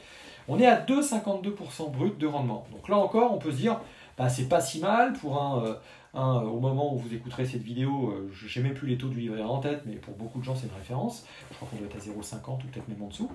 On 0.48 0.60
est 0.60 0.66
à 0.66 0.80
2,52% 0.82 1.92
brut 1.92 2.18
de 2.18 2.28
rendement. 2.28 2.66
Donc 2.72 2.88
là 2.88 2.98
encore, 2.98 3.34
on 3.34 3.38
peut 3.38 3.52
se 3.52 3.58
dire, 3.58 3.80
bah, 4.18 4.30
c'est 4.30 4.48
pas 4.48 4.62
si 4.62 4.80
mal 4.80 5.14
pour 5.14 5.42
un, 5.42 5.64
euh, 5.64 5.74
un, 6.14 6.40
au 6.42 6.60
moment 6.60 6.94
où 6.94 6.98
vous 6.98 7.14
écouterez 7.14 7.46
cette 7.46 7.62
vidéo, 7.62 8.10
euh, 8.10 8.32
je 8.34 8.60
n'ai 8.60 8.68
même 8.68 8.74
plus 8.74 8.88
les 8.88 8.98
taux 8.98 9.10
du 9.10 9.20
livret 9.20 9.44
en 9.44 9.60
tête, 9.60 9.84
mais 9.86 9.96
pour 9.96 10.16
beaucoup 10.16 10.40
de 10.40 10.44
gens, 10.44 10.56
c'est 10.56 10.68
une 10.68 10.74
référence. 10.74 11.26
Je 11.52 11.56
crois 11.56 11.68
qu'on 11.70 11.78
doit 11.78 11.86
être 11.86 11.96
à 11.96 12.00
0,50 12.00 12.64
ou 12.64 12.68
peut-être 12.68 12.88
même 12.88 13.04
en 13.04 13.08
dessous. 13.08 13.30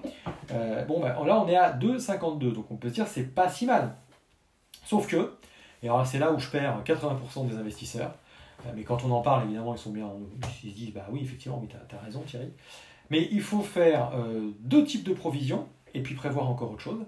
Euh, 0.51 0.85
bon, 0.85 1.01
bah, 1.01 1.17
là, 1.25 1.41
on 1.41 1.47
est 1.47 1.57
à 1.57 1.73
2,52, 1.73 2.53
donc 2.53 2.67
on 2.71 2.77
peut 2.77 2.89
se 2.89 2.95
dire, 2.95 3.07
c'est 3.07 3.35
pas 3.35 3.49
si 3.49 3.67
mal. 3.67 3.95
Sauf 4.85 5.07
que, 5.07 5.35
et 5.83 5.89
alors 5.89 6.07
c'est 6.07 6.19
là 6.19 6.33
où 6.33 6.39
je 6.39 6.49
perds 6.51 6.83
80% 6.85 7.47
des 7.47 7.57
investisseurs, 7.57 8.15
mais 8.75 8.83
quand 8.83 9.05
on 9.05 9.11
en 9.11 9.21
parle, 9.21 9.45
évidemment, 9.45 9.75
ils 9.75 9.79
sont 9.79 9.91
bien, 9.91 10.09
ils 10.65 10.71
se 10.71 10.75
disent, 10.75 10.93
bah 10.93 11.07
oui, 11.11 11.21
effectivement, 11.23 11.61
mais 11.61 11.69
tu 11.69 11.77
as, 11.77 12.01
raison 12.01 12.21
Thierry. 12.21 12.53
Mais 13.11 13.29
il 13.31 13.41
faut 13.41 13.61
faire 13.61 14.13
deux 14.61 14.85
types 14.85 15.05
de 15.05 15.13
provisions 15.13 15.67
et 15.95 16.01
puis 16.01 16.15
prévoir 16.15 16.49
encore 16.49 16.71
autre 16.71 16.83
chose. 16.83 17.05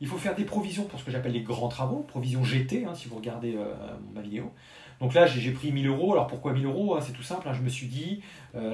Il 0.00 0.06
faut 0.06 0.16
faire 0.16 0.36
des 0.36 0.44
provisions 0.44 0.84
pour 0.84 1.00
ce 1.00 1.04
que 1.04 1.10
j'appelle 1.10 1.32
les 1.32 1.42
grands 1.42 1.68
travaux, 1.68 2.04
provisions 2.06 2.44
GT, 2.44 2.84
hein, 2.84 2.94
si 2.94 3.08
vous 3.08 3.16
regardez 3.16 3.56
euh, 3.56 3.74
ma 4.14 4.20
vidéo. 4.20 4.52
Donc 5.00 5.14
là, 5.14 5.26
j'ai 5.26 5.50
pris 5.50 5.72
1000 5.72 5.88
euros. 5.88 6.12
Alors 6.12 6.26
pourquoi 6.26 6.52
1000 6.52 6.66
euros 6.66 6.94
hein, 6.94 7.00
C'est 7.00 7.12
tout 7.12 7.22
simple. 7.22 7.48
Hein, 7.48 7.52
je 7.52 7.62
me 7.62 7.68
suis 7.68 7.88
dit, 7.88 8.20
euh, 8.54 8.72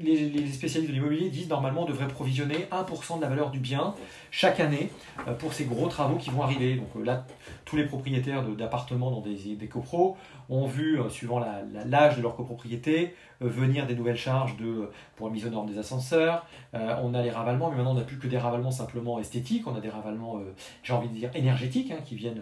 les, 0.00 0.50
spécialistes 0.50 0.90
de 0.90 0.96
l'immobilier 0.96 1.30
disent 1.30 1.48
normalement 1.48 1.82
on 1.82 1.86
devrait 1.86 2.08
provisionner 2.08 2.66
1% 2.72 3.16
de 3.16 3.22
la 3.22 3.28
valeur 3.28 3.50
du 3.50 3.58
bien 3.58 3.94
chaque 4.30 4.60
année 4.60 4.90
euh, 5.26 5.34
pour 5.34 5.52
ces 5.52 5.64
gros 5.64 5.88
travaux 5.88 6.16
qui 6.16 6.30
vont 6.30 6.42
arriver. 6.42 6.74
Donc 6.74 6.88
euh, 6.96 7.04
là, 7.04 7.26
tous 7.64 7.76
les 7.76 7.84
propriétaires 7.84 8.42
d'appartements 8.42 9.10
dans 9.10 9.20
des, 9.20 9.54
des 9.54 9.68
copros 9.68 10.16
ont 10.48 10.66
vu, 10.66 11.00
euh, 11.00 11.08
suivant 11.08 11.38
l'âge 11.38 12.16
de 12.16 12.22
leur 12.22 12.36
copropriété, 12.36 13.14
venir 13.40 13.86
des 13.86 13.94
nouvelles 13.94 14.16
charges 14.16 14.56
de, 14.56 14.90
pour 15.14 15.28
la 15.28 15.32
mise 15.32 15.46
aux 15.46 15.50
normes 15.50 15.68
des 15.68 15.78
ascenseurs. 15.78 16.46
on 16.72 17.12
a 17.12 17.22
les 17.22 17.30
ravalements, 17.30 17.70
mais 17.70 17.76
maintenant 17.76 17.92
on 17.92 17.96
n'a 17.96 18.02
plus 18.02 18.18
que 18.18 18.26
des 18.26 18.38
ravalements 18.38 18.70
simplement 18.70 19.18
esthétiques, 19.18 19.66
on 19.66 19.74
a 19.74 19.80
des 19.80 19.90
ravalements, 19.90 20.40
j'ai 20.82 20.94
envie 20.94 21.08
de 21.08 21.14
dire, 21.14 21.30
énergétiques 21.34 21.90
hein, 21.90 22.00
qui 22.02 22.14
viennent 22.14 22.40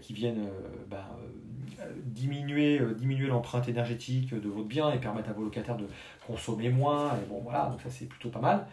qui 0.00 0.12
viennent 0.12 0.46
euh, 0.46 0.84
bah, 0.88 1.10
euh, 1.80 1.92
diminuer, 2.04 2.80
diminuer 2.96 3.26
l'empreinte 3.26 3.68
énergétique 3.68 4.34
de 4.34 4.48
votre 4.48 4.66
bien 4.66 4.92
et 4.92 4.98
permettre 4.98 5.30
à 5.30 5.32
vos 5.32 5.42
locataires 5.42 5.76
de 5.76 5.86
consommer 6.26 6.70
moins. 6.70 7.16
Et 7.16 7.28
bon, 7.28 7.40
voilà, 7.42 7.66
donc 7.66 7.80
ça 7.82 7.90
c'est 7.90 8.06
plutôt 8.06 8.30
pas 8.30 8.40
mal. 8.40 8.66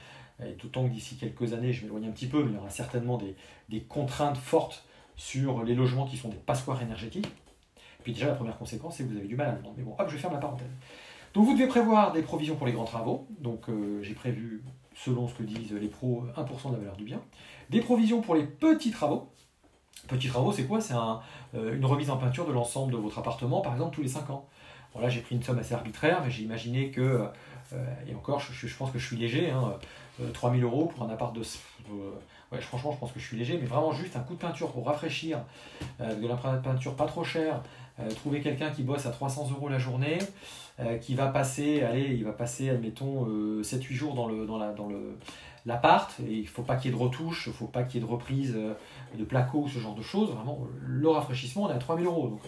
Et 0.44 0.54
d'autant 0.54 0.88
que 0.88 0.94
d'ici 0.94 1.18
quelques 1.18 1.54
années, 1.54 1.72
je 1.72 1.84
m'éloigne 1.84 2.08
un 2.08 2.12
petit 2.12 2.28
peu, 2.28 2.44
mais 2.44 2.52
il 2.52 2.56
y 2.56 2.58
aura 2.58 2.70
certainement 2.70 3.18
des, 3.18 3.36
des, 3.70 3.82
contraintes 3.82 4.38
fortes 4.38 4.86
sur 5.16 5.64
les 5.64 5.76
logements 5.76 6.06
qui 6.06 6.18
sont 6.18 6.30
des 6.30 6.38
passoires 6.38 6.82
énergétiques. 6.82 7.28
Puis 8.04 8.14
déjà, 8.14 8.28
la 8.28 8.34
première 8.34 8.58
conséquence, 8.58 8.96
c'est 8.98 9.04
que 9.04 9.10
vous 9.10 9.18
avez 9.18 9.28
du 9.28 9.36
mal 9.36 9.50
à 9.50 9.52
le 9.52 9.62
vendre. 9.62 9.76
Mais 9.78 9.84
bon, 9.84 9.96
hop, 10.00 10.10
je 10.10 10.18
ferme 10.18 10.34
la 10.34 10.40
parenthèse. 10.40 10.72
Donc 11.36 11.46
vous 11.46 11.54
devez 11.54 11.68
prévoir 11.68 12.12
des 12.12 12.24
provisions 12.24 12.56
pour 12.56 12.66
les 12.66 12.74
grands 12.74 12.86
travaux. 12.86 13.28
Donc 13.40 13.68
j'ai 14.02 14.14
prévu, 14.14 14.64
selon 14.96 15.28
ce 15.28 15.36
que 15.36 15.44
disent 15.44 15.74
les 15.74 15.88
pros, 15.88 16.26
1% 16.36 16.70
de 16.70 16.74
la 16.74 16.80
valeur 16.80 16.96
du 16.98 17.04
bien. 17.04 17.22
Des 17.70 17.82
provisions 17.82 18.22
pour 18.22 18.34
les 18.34 18.44
petits 18.44 18.92
travaux. 18.92 19.32
Petits 20.08 20.28
travaux, 20.28 20.52
c'est 20.52 20.66
quoi? 20.66 20.82
C'est 20.82 20.94
euh, 20.94 21.76
une 21.76 21.86
remise 21.86 22.10
en 22.10 22.18
peinture 22.18 22.46
de 22.46 22.52
l'ensemble 22.52 22.92
de 22.92 22.98
votre 22.98 23.20
appartement, 23.20 23.62
par 23.62 23.74
exemple, 23.74 23.96
tous 23.96 24.02
les 24.02 24.08
5 24.08 24.30
ans. 24.30 24.46
Bon, 24.94 25.02
là, 25.02 25.10
j'ai 25.10 25.22
pris 25.22 25.36
une 25.36 25.44
somme 25.44 25.60
assez 25.60 25.74
arbitraire, 25.74 26.22
mais 26.24 26.32
j'ai 26.32 26.44
imaginé 26.44 26.90
que, 26.90 27.28
euh, 27.74 27.86
et 28.08 28.16
encore, 28.16 28.40
je, 28.40 28.76
pense 28.76 28.92
que 28.92 29.00
je 29.00 29.06
suis 29.06 29.18
léger, 29.18 29.52
hein, 29.52 29.76
3000 30.34 30.64
euros 30.64 30.88
pour 30.88 31.04
un 31.04 31.10
appart 31.10 31.34
de... 31.34 31.42
Franchement, 32.60 32.92
je 32.92 32.98
pense 32.98 33.14
que 33.14 33.20
je 33.20 33.26
suis 33.26 33.38
léger, 33.38 33.58
mais 33.62 33.66
vraiment 33.66 33.94
juste 33.94 34.18
un 34.18 34.20
coup 34.20 34.34
de 34.34 34.40
peinture 34.40 34.74
pour 34.74 34.86
rafraîchir, 34.86 35.40
de 36.00 36.28
la 36.28 36.36
peinture 36.36 36.98
pas 36.98 37.06
trop 37.06 37.24
chère, 37.24 37.64
trouver 38.16 38.42
quelqu'un 38.42 38.70
qui 38.70 38.84
bosse 38.84 39.06
à 39.06 39.12
300 39.12 39.50
euros 39.52 39.70
la 39.70 39.80
journée, 39.80 40.20
qui 41.02 41.16
va 41.16 41.28
passer, 41.28 41.84
allez, 41.84 42.16
il 42.16 42.24
va 42.24 42.32
passer, 42.32 42.70
admettons, 42.70 43.28
7-8 43.62 43.94
jours 43.94 44.14
dans 44.16 44.28
le, 44.28 44.46
dans 44.46 44.58
la, 44.58 44.72
dans 44.72 44.88
le, 44.88 45.18
l'appart, 45.66 46.20
et 46.22 46.34
il 46.34 46.42
ne 46.44 46.48
faut 46.48 46.64
pas 46.64 46.76
qu'il 46.76 46.92
y 46.92 46.94
ait 46.94 46.98
de 46.98 47.02
retouches, 47.02 47.48
il 47.48 47.50
ne 47.50 47.56
faut 47.56 47.68
pas 47.68 47.84
qu'il 47.84 48.02
y 48.02 48.04
ait 48.04 48.08
de 48.08 48.12
reprise 48.12 48.58
de 49.18 49.24
placo, 49.24 49.68
ce 49.68 49.80
genre 49.80 49.96
de 49.96 50.02
choses. 50.02 50.32
Vraiment, 50.32 50.60
le 50.86 51.10
rafraîchissement, 51.10 51.64
on 51.64 51.70
est 51.70 51.74
à 51.74 51.78
3000 51.78 52.06
euros. 52.06 52.28
Donc, 52.30 52.42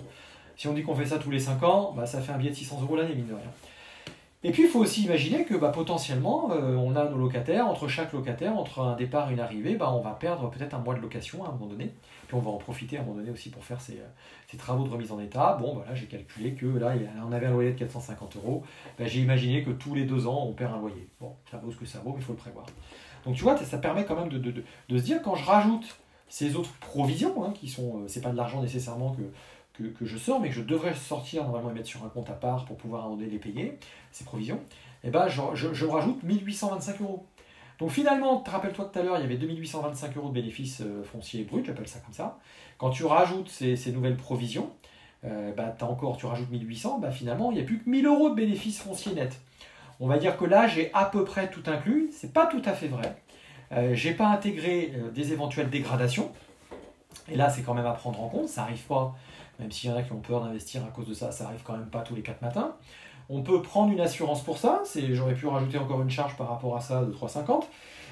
si 0.56 0.68
on 0.68 0.74
dit 0.74 0.84
qu'on 0.84 0.96
fait 0.96 1.06
ça 1.06 1.20
tous 1.20 1.32
les 1.32 1.40
5 1.40 1.64
ans, 1.64 1.94
bah, 1.96 2.06
ça 2.06 2.22
fait 2.22 2.32
un 2.32 2.38
billet 2.38 2.52
de 2.52 2.56
600 2.56 2.82
euros 2.82 2.96
l'année, 2.96 3.16
mine 3.16 3.28
de 3.28 3.34
rien. 3.34 3.52
Et 4.46 4.52
puis 4.52 4.64
il 4.64 4.70
faut 4.70 4.80
aussi 4.80 5.04
imaginer 5.04 5.46
que 5.46 5.54
bah, 5.54 5.70
potentiellement, 5.70 6.52
euh, 6.52 6.76
on 6.76 6.96
a 6.98 7.06
nos 7.06 7.18
locataires, 7.18 7.66
entre 7.68 7.88
chaque 7.88 8.12
locataire, 8.12 8.58
entre 8.58 8.82
un 8.82 8.96
départ 8.96 9.30
et 9.30 9.34
une 9.34 9.40
arrivée, 9.40 9.76
bah, 9.76 9.92
on 9.94 10.02
va 10.02 10.12
perdre 10.12 10.50
peut-être 10.50 10.74
un 10.74 10.80
mois 10.80 10.96
de 10.96 11.00
location 11.00 11.46
à 11.46 11.48
un 11.48 11.52
moment 11.54 11.68
donné. 11.68 11.94
Puis 12.28 12.36
on 12.36 12.42
va 12.42 12.52
en 12.52 12.58
profiter 12.58 12.98
à 12.98 13.02
un 13.02 13.04
moment 13.04 13.16
donné 13.16 13.32
aussi 13.32 13.50
pour 13.50 13.64
faire 13.64 13.80
ces, 13.80 14.00
euh, 14.00 14.58
travaux 14.58 14.84
de 14.84 14.90
remise 14.90 15.12
en 15.12 15.20
état. 15.20 15.58
Bon, 15.60 15.74
voilà, 15.76 15.96
j'ai 15.96 16.06
calculé 16.08 16.54
que 16.54 16.66
là, 16.66 16.94
on 17.26 17.32
avait 17.32 17.48
un 17.48 17.52
loyer 17.52 17.72
de 17.72 17.80
450 17.80 18.36
euros. 18.36 18.64
Bah, 19.00 19.06
j'ai 19.08 19.22
imaginé 19.22 19.64
que 19.64 19.72
tous 19.72 19.96
les 19.96 20.04
deux 20.04 20.28
ans, 20.28 20.46
on 20.46 20.52
perd 20.52 20.74
un 20.74 20.80
loyer. 20.80 21.08
Bon, 21.22 21.34
ça 21.50 21.58
vaut 21.58 21.72
ce 21.72 21.78
que 21.78 21.86
ça 21.86 22.00
vaut, 22.00 22.12
mais 22.12 22.20
il 22.20 22.26
faut 22.26 22.34
le 22.34 22.38
prévoir. 22.38 22.66
Donc 23.26 23.36
tu 23.36 23.44
vois, 23.44 23.58
ça 23.58 23.78
permet 23.78 24.06
quand 24.06 24.16
même 24.16 24.30
de, 24.30 24.38
de, 24.38 24.98
se 24.98 25.04
dire, 25.04 25.22
quand 25.22 25.36
je 25.36 25.46
rajoute 25.46 25.98
ces 26.28 26.56
autres 26.56 26.74
provisions, 26.80 27.44
hein, 27.46 27.54
qui 27.54 27.70
sont, 27.70 28.00
euh, 28.00 28.08
c'est 28.08 28.22
pas 28.22 28.32
de 28.32 28.38
l'argent 28.38 28.62
nécessairement 28.62 29.12
que, 29.12 29.22
que, 29.74 30.06
je 30.06 30.18
sors, 30.18 30.40
mais 30.40 30.50
que 30.50 30.56
je 30.56 30.62
devrais 30.62 30.94
sortir 30.94 31.44
normalement 31.44 31.72
et 31.72 31.74
mettre 31.74 31.88
sur 31.88 32.04
un 32.04 32.10
compte 32.10 32.30
à 32.30 32.34
part 32.34 32.66
pour 32.66 32.78
pouvoir 32.78 33.10
en 33.10 33.18
les 33.18 33.40
payer, 33.40 33.78
ces 34.12 34.24
provisions, 34.24 34.58
et 35.04 35.08
eh 35.08 35.10
ben 35.10 35.28
je, 35.28 35.42
je, 35.54 35.86
rajoute 35.86 36.24
1825 36.24 37.02
euros. 37.02 37.26
Donc 37.80 37.90
finalement, 37.90 38.42
rappelle-toi 38.46 38.86
tout 38.86 39.00
à 39.00 39.04
l'heure, 39.04 39.18
il 39.18 39.22
y 39.22 39.26
avait 39.26 39.38
2825 39.38 40.16
euros 40.16 40.30
de 40.30 40.34
bénéfices 40.34 40.82
euh, 40.82 41.04
fonciers 41.04 41.44
bruts, 41.44 41.64
j'appelle 41.66 41.88
ça 41.88 42.00
comme 42.00 42.14
ça. 42.14 42.40
Quand 42.78 42.92
tu 42.92 43.04
rajoutes 43.04 43.50
ces, 43.50 43.76
ces 43.76 43.92
nouvelles 43.92 44.16
provisions, 44.16 44.72
euh, 45.26 45.54
bah, 45.54 45.76
as 45.80 45.86
encore, 45.86 46.18
tu 46.18 46.26
rajoutes 46.26 46.50
1800, 46.50 47.00
bah, 47.00 47.12
finalement, 47.12 47.52
il 47.52 47.56
n'y 47.56 47.62
a 47.62 47.66
plus 47.66 47.80
que 47.80 47.90
1000 47.90 48.06
euros 48.06 48.30
de 48.30 48.36
bénéfices 48.36 48.80
fonciers 48.80 49.14
nets. 49.14 49.40
On 50.00 50.08
va 50.08 50.18
dire 50.18 50.38
que 50.38 50.46
là, 50.46 50.68
j'ai 50.68 50.92
à 50.94 51.06
peu 51.06 51.24
près 51.24 51.50
tout 51.50 51.64
inclus. 51.68 52.10
C'est 52.12 52.34
pas 52.34 52.46
tout 52.46 52.62
à 52.66 52.74
fait 52.74 52.88
vrai. 52.88 53.16
Euh, 53.72 53.96
j'ai 53.96 54.14
pas 54.14 54.28
intégré 54.28 54.94
euh, 54.96 55.12
des 55.12 55.32
éventuelles 55.32 55.70
dégradations. 55.70 56.32
Et 57.30 57.36
là, 57.36 57.50
c'est 57.50 57.62
quand 57.62 57.74
même 57.74 57.86
à 57.86 57.94
prendre 57.94 58.22
en 58.22 58.28
compte. 58.28 58.50
Ça 58.50 58.62
n'arrive 58.62 58.84
pas 58.84 59.16
même 59.60 59.72
s'il 59.72 59.90
y 59.90 59.94
en 59.94 59.96
a 59.96 60.04
qui 60.04 60.12
ont 60.12 60.20
peur 60.20 60.42
d'investir 60.42 60.84
à 60.84 60.88
cause 60.88 61.08
de 61.08 61.14
ça, 61.14 61.32
ça 61.32 61.46
arrive 61.46 61.62
quand 61.64 61.74
même 61.74 61.90
pas 61.90 62.02
tous 62.02 62.16
les 62.16 62.22
4 62.22 62.42
matins. 62.42 62.76
On 63.30 63.42
peut 63.42 63.62
prendre 63.62 63.92
une 63.92 64.02
assurance 64.02 64.44
pour 64.44 64.58
ça, 64.58 64.84
j'aurais 65.12 65.34
pu 65.34 65.48
rajouter 65.48 65.78
encore 65.78 66.02
une 66.02 66.10
charge 66.10 66.36
par 66.36 66.50
rapport 66.50 66.76
à 66.76 66.82
ça 66.82 67.04
de 67.04 67.12
3,50. 67.12 67.64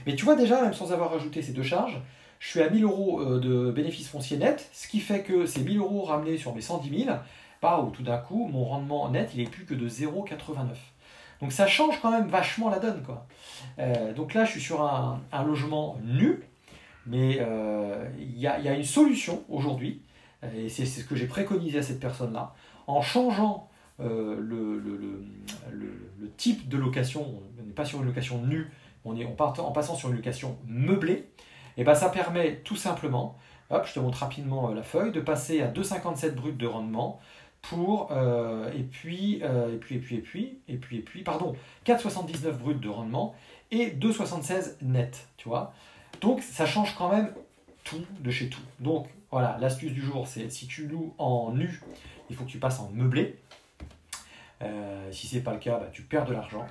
Mais 0.05 0.15
tu 0.15 0.25
vois 0.25 0.35
déjà, 0.35 0.61
même 0.61 0.73
sans 0.73 0.93
avoir 0.93 1.11
rajouté 1.11 1.41
ces 1.41 1.51
deux 1.51 1.63
charges, 1.63 1.99
je 2.39 2.47
suis 2.47 2.61
à 2.61 2.69
1000 2.69 2.83
euros 2.83 3.21
euh, 3.21 3.39
de 3.39 3.71
bénéfices 3.71 4.09
fonciers 4.09 4.37
net, 4.37 4.69
ce 4.73 4.87
qui 4.87 4.99
fait 4.99 5.21
que 5.21 5.45
ces 5.45 5.61
1000 5.61 5.77
euros 5.77 6.03
ramenés 6.03 6.37
sur 6.37 6.55
mes 6.55 6.61
110 6.61 7.05
000, 7.05 7.15
bah, 7.61 7.87
tout 7.93 8.01
d'un 8.03 8.17
coup, 8.17 8.47
mon 8.47 8.65
rendement 8.65 9.09
net, 9.09 9.31
il 9.35 9.41
est 9.41 9.49
plus 9.49 9.65
que 9.65 9.75
de 9.75 9.87
0,89. 9.87 10.69
Donc 11.39 11.51
ça 11.51 11.67
change 11.67 11.99
quand 12.01 12.11
même 12.11 12.27
vachement 12.27 12.69
la 12.69 12.79
donne. 12.79 13.03
Euh, 13.79 14.13
donc 14.13 14.33
là, 14.33 14.45
je 14.45 14.51
suis 14.51 14.61
sur 14.61 14.83
un, 14.83 15.21
logement 15.45 15.97
nu, 16.03 16.43
mais 17.05 17.37
euh, 17.39 18.07
il 18.19 18.39
y, 18.39 18.47
a 18.47 18.73
une 18.73 18.83
solution 18.83 19.43
aujourd'hui 19.49 20.01
et 20.55 20.69
c'est 20.69 20.85
ce 20.85 21.03
que 21.03 21.15
j'ai 21.15 21.27
préconisé 21.27 21.79
à 21.79 21.83
cette 21.83 21.99
personne-là, 21.99 22.53
en 22.87 23.01
changeant 23.01 23.69
euh, 23.99 24.35
le, 24.39 24.79
le, 24.79 24.97
le, 25.71 26.29
type 26.37 26.67
de 26.67 26.77
location, 26.77 27.41
on 27.59 27.63
n'est 27.63 27.73
pas 27.73 27.85
sur 27.85 27.99
une 27.99 28.07
location 28.07 28.41
nue, 28.41 28.71
on 29.05 29.15
est 29.15 29.25
en, 29.25 29.35
en 29.39 29.71
passant 29.71 29.95
sur 29.95 30.09
une 30.09 30.15
location 30.15 30.57
meublée, 30.65 31.29
et 31.77 31.83
ben 31.83 31.93
ça 31.93 32.09
permet 32.09 32.61
tout 32.63 32.75
simplement, 32.75 33.37
hop, 33.69 33.85
je 33.85 33.93
te 33.93 33.99
montre 33.99 34.19
rapidement 34.19 34.71
euh, 34.71 34.75
la 34.75 34.81
feuille, 34.81 35.11
de 35.11 35.19
passer 35.19 35.61
à 35.61 35.67
2,57 35.67 36.31
brut 36.31 36.57
de 36.57 36.65
rendement 36.65 37.19
pour, 37.61 38.11
euh, 38.11 38.71
et, 38.73 38.81
puis, 38.81 39.35
et 39.35 39.77
puis, 39.79 39.95
et 39.97 39.99
puis, 39.99 40.15
et 40.15 40.21
puis, 40.21 40.59
et 40.67 40.77
puis, 40.77 40.97
et 40.97 41.01
puis, 41.01 41.21
pardon, 41.21 41.55
4,79 41.85 42.53
brut 42.53 42.79
de 42.79 42.89
rendement 42.89 43.35
et 43.69 43.91
2,76 43.91 44.77
net, 44.81 45.27
tu 45.37 45.47
vois. 45.47 45.73
Donc 46.21 46.41
ça 46.41 46.65
change 46.65 46.95
quand 46.95 47.09
même 47.09 47.31
tout 47.83 48.03
de 48.19 48.31
chez 48.31 48.49
tout. 48.49 48.61
Donc 48.79 49.07
voilà, 49.31 49.57
l'astuce 49.61 49.93
du 49.93 50.01
jour, 50.01 50.27
c'est 50.27 50.49
si 50.51 50.67
tu 50.67 50.87
loues 50.87 51.13
en 51.17 51.53
nu, 51.53 51.81
il 52.29 52.35
faut 52.35 52.43
que 52.43 52.49
tu 52.49 52.59
passes 52.59 52.79
en 52.79 52.89
meublé. 52.93 53.39
Euh, 54.61 55.11
si 55.11 55.27
ce 55.27 55.35
n'est 55.35 55.41
pas 55.41 55.53
le 55.53 55.59
cas, 55.59 55.79
bah, 55.79 55.87
tu 55.91 56.01
perds 56.01 56.25
de 56.25 56.33
l'argent. 56.33 56.65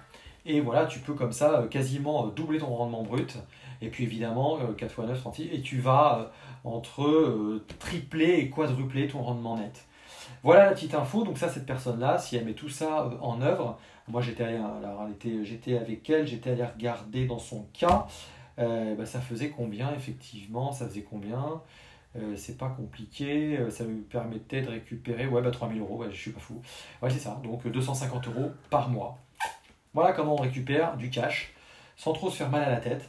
Et 0.44 0.60
voilà, 0.60 0.86
tu 0.86 1.00
peux 1.00 1.14
comme 1.14 1.32
ça 1.32 1.60
euh, 1.60 1.68
quasiment 1.68 2.26
euh, 2.26 2.30
doubler 2.30 2.58
ton 2.58 2.74
rendement 2.74 3.02
brut. 3.02 3.38
Et 3.80 3.88
puis 3.88 4.04
évidemment, 4.04 4.58
4 4.76 4.92
x 4.92 4.98
9, 4.98 5.20
30, 5.20 5.40
et 5.40 5.62
tu 5.62 5.78
vas 5.78 6.32
entre 6.64 7.62
tripler 7.78 8.34
et 8.34 8.50
quadrupler 8.50 9.08
ton 9.08 9.22
rendement 9.22 9.56
net. 9.56 9.86
Voilà 10.42 10.66
la 10.66 10.72
petite 10.72 10.94
info. 10.94 11.24
Donc 11.24 11.38
ça, 11.38 11.48
cette 11.48 11.64
personne-là, 11.64 12.18
si 12.18 12.36
elle 12.36 12.44
met 12.44 12.52
tout 12.52 12.68
ça 12.68 13.10
en 13.22 13.40
œuvre, 13.40 13.78
moi 14.06 14.20
j'étais 14.20 14.44
allé, 14.44 14.60
j'étais 15.44 15.78
avec 15.78 16.10
elle, 16.10 16.26
j'étais 16.26 16.50
allé 16.50 16.64
regarder 16.64 17.26
dans 17.26 17.38
son 17.38 17.66
cas. 17.72 18.06
Bah, 18.58 19.06
ça 19.06 19.20
faisait 19.20 19.48
combien 19.48 19.94
effectivement? 19.94 20.72
Ça 20.72 20.86
faisait 20.86 21.06
combien? 21.08 21.62
Euh, 22.16 22.34
c'est 22.36 22.58
pas 22.58 22.68
compliqué, 22.68 23.56
euh, 23.58 23.70
ça 23.70 23.84
me 23.84 24.00
permettait 24.02 24.62
de 24.62 24.70
récupérer, 24.70 25.26
ouais, 25.26 25.42
bah 25.42 25.50
3000 25.50 25.80
euros, 25.80 26.04
je 26.10 26.16
suis 26.16 26.32
pas 26.32 26.40
fou. 26.40 26.60
Ouais, 27.02 27.10
c'est 27.10 27.20
ça, 27.20 27.40
donc 27.44 27.66
250 27.66 28.26
euros 28.28 28.50
par 28.68 28.88
mois. 28.88 29.18
Voilà 29.94 30.12
comment 30.12 30.34
on 30.34 30.42
récupère 30.42 30.96
du 30.96 31.10
cash 31.10 31.52
sans 31.96 32.12
trop 32.12 32.30
se 32.30 32.36
faire 32.36 32.50
mal 32.50 32.62
à 32.62 32.70
la 32.70 32.78
tête. 32.78 33.08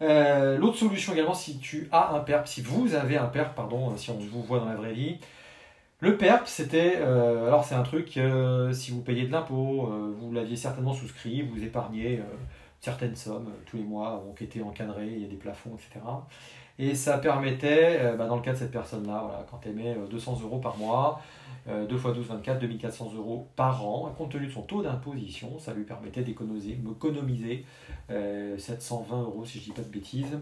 L'autre 0.00 0.76
solution 0.76 1.12
également, 1.12 1.34
si 1.34 1.58
tu 1.58 1.88
as 1.92 2.14
un 2.14 2.20
PERP, 2.20 2.46
si 2.46 2.62
vous 2.62 2.94
avez 2.94 3.18
un 3.18 3.26
PERP, 3.26 3.54
pardon, 3.54 3.94
si 3.96 4.10
on 4.10 4.18
vous 4.18 4.42
voit 4.42 4.60
dans 4.60 4.68
la 4.68 4.76
vraie 4.76 4.92
vie, 4.92 5.18
le 5.98 6.16
PERP, 6.16 6.46
c'était, 6.46 6.96
alors 6.96 7.64
c'est 7.64 7.74
un 7.74 7.82
truc, 7.82 8.18
si 8.72 8.92
vous 8.92 9.02
payez 9.02 9.26
de 9.26 9.32
l'impôt, 9.32 9.92
vous 10.18 10.32
l'aviez 10.32 10.56
certainement 10.56 10.94
souscrit, 10.94 11.42
vous 11.42 11.64
épargnez 11.64 12.20
certaines 12.80 13.16
sommes 13.16 13.48
euh, 13.48 13.62
tous 13.66 13.76
les 13.76 13.82
mois 13.82 14.24
ont 14.26 14.34
été 14.34 14.62
encadrées, 14.62 15.10
il 15.12 15.22
y 15.22 15.24
a 15.24 15.28
des 15.28 15.36
plafonds, 15.36 15.74
etc. 15.74 16.04
Et 16.78 16.94
ça 16.94 17.18
permettait, 17.18 17.98
euh, 18.00 18.16
bah, 18.16 18.26
dans 18.26 18.36
le 18.36 18.42
cas 18.42 18.52
de 18.52 18.58
cette 18.58 18.70
personne-là, 18.70 19.22
voilà, 19.26 19.46
quand 19.50 19.60
elle 19.66 19.74
met 19.74 19.94
200 20.10 20.40
euros 20.42 20.58
par 20.58 20.76
mois, 20.78 21.20
2 21.66 21.94
x 21.94 22.02
12, 22.02 22.26
24, 22.26 22.58
2400 22.58 23.12
euros 23.16 23.46
par 23.54 23.86
an, 23.86 24.10
compte 24.16 24.32
tenu 24.32 24.46
de 24.46 24.50
son 24.50 24.62
taux 24.62 24.82
d'imposition, 24.82 25.58
ça 25.58 25.74
lui 25.74 25.84
permettait 25.84 26.22
d'économiser, 26.22 27.66
720 28.08 28.08
euh, 28.10 29.22
euros, 29.24 29.44
si 29.44 29.58
je 29.58 29.64
ne 29.64 29.64
dis 29.66 29.72
pas 29.72 29.82
de 29.82 29.92
bêtises. 29.92 30.38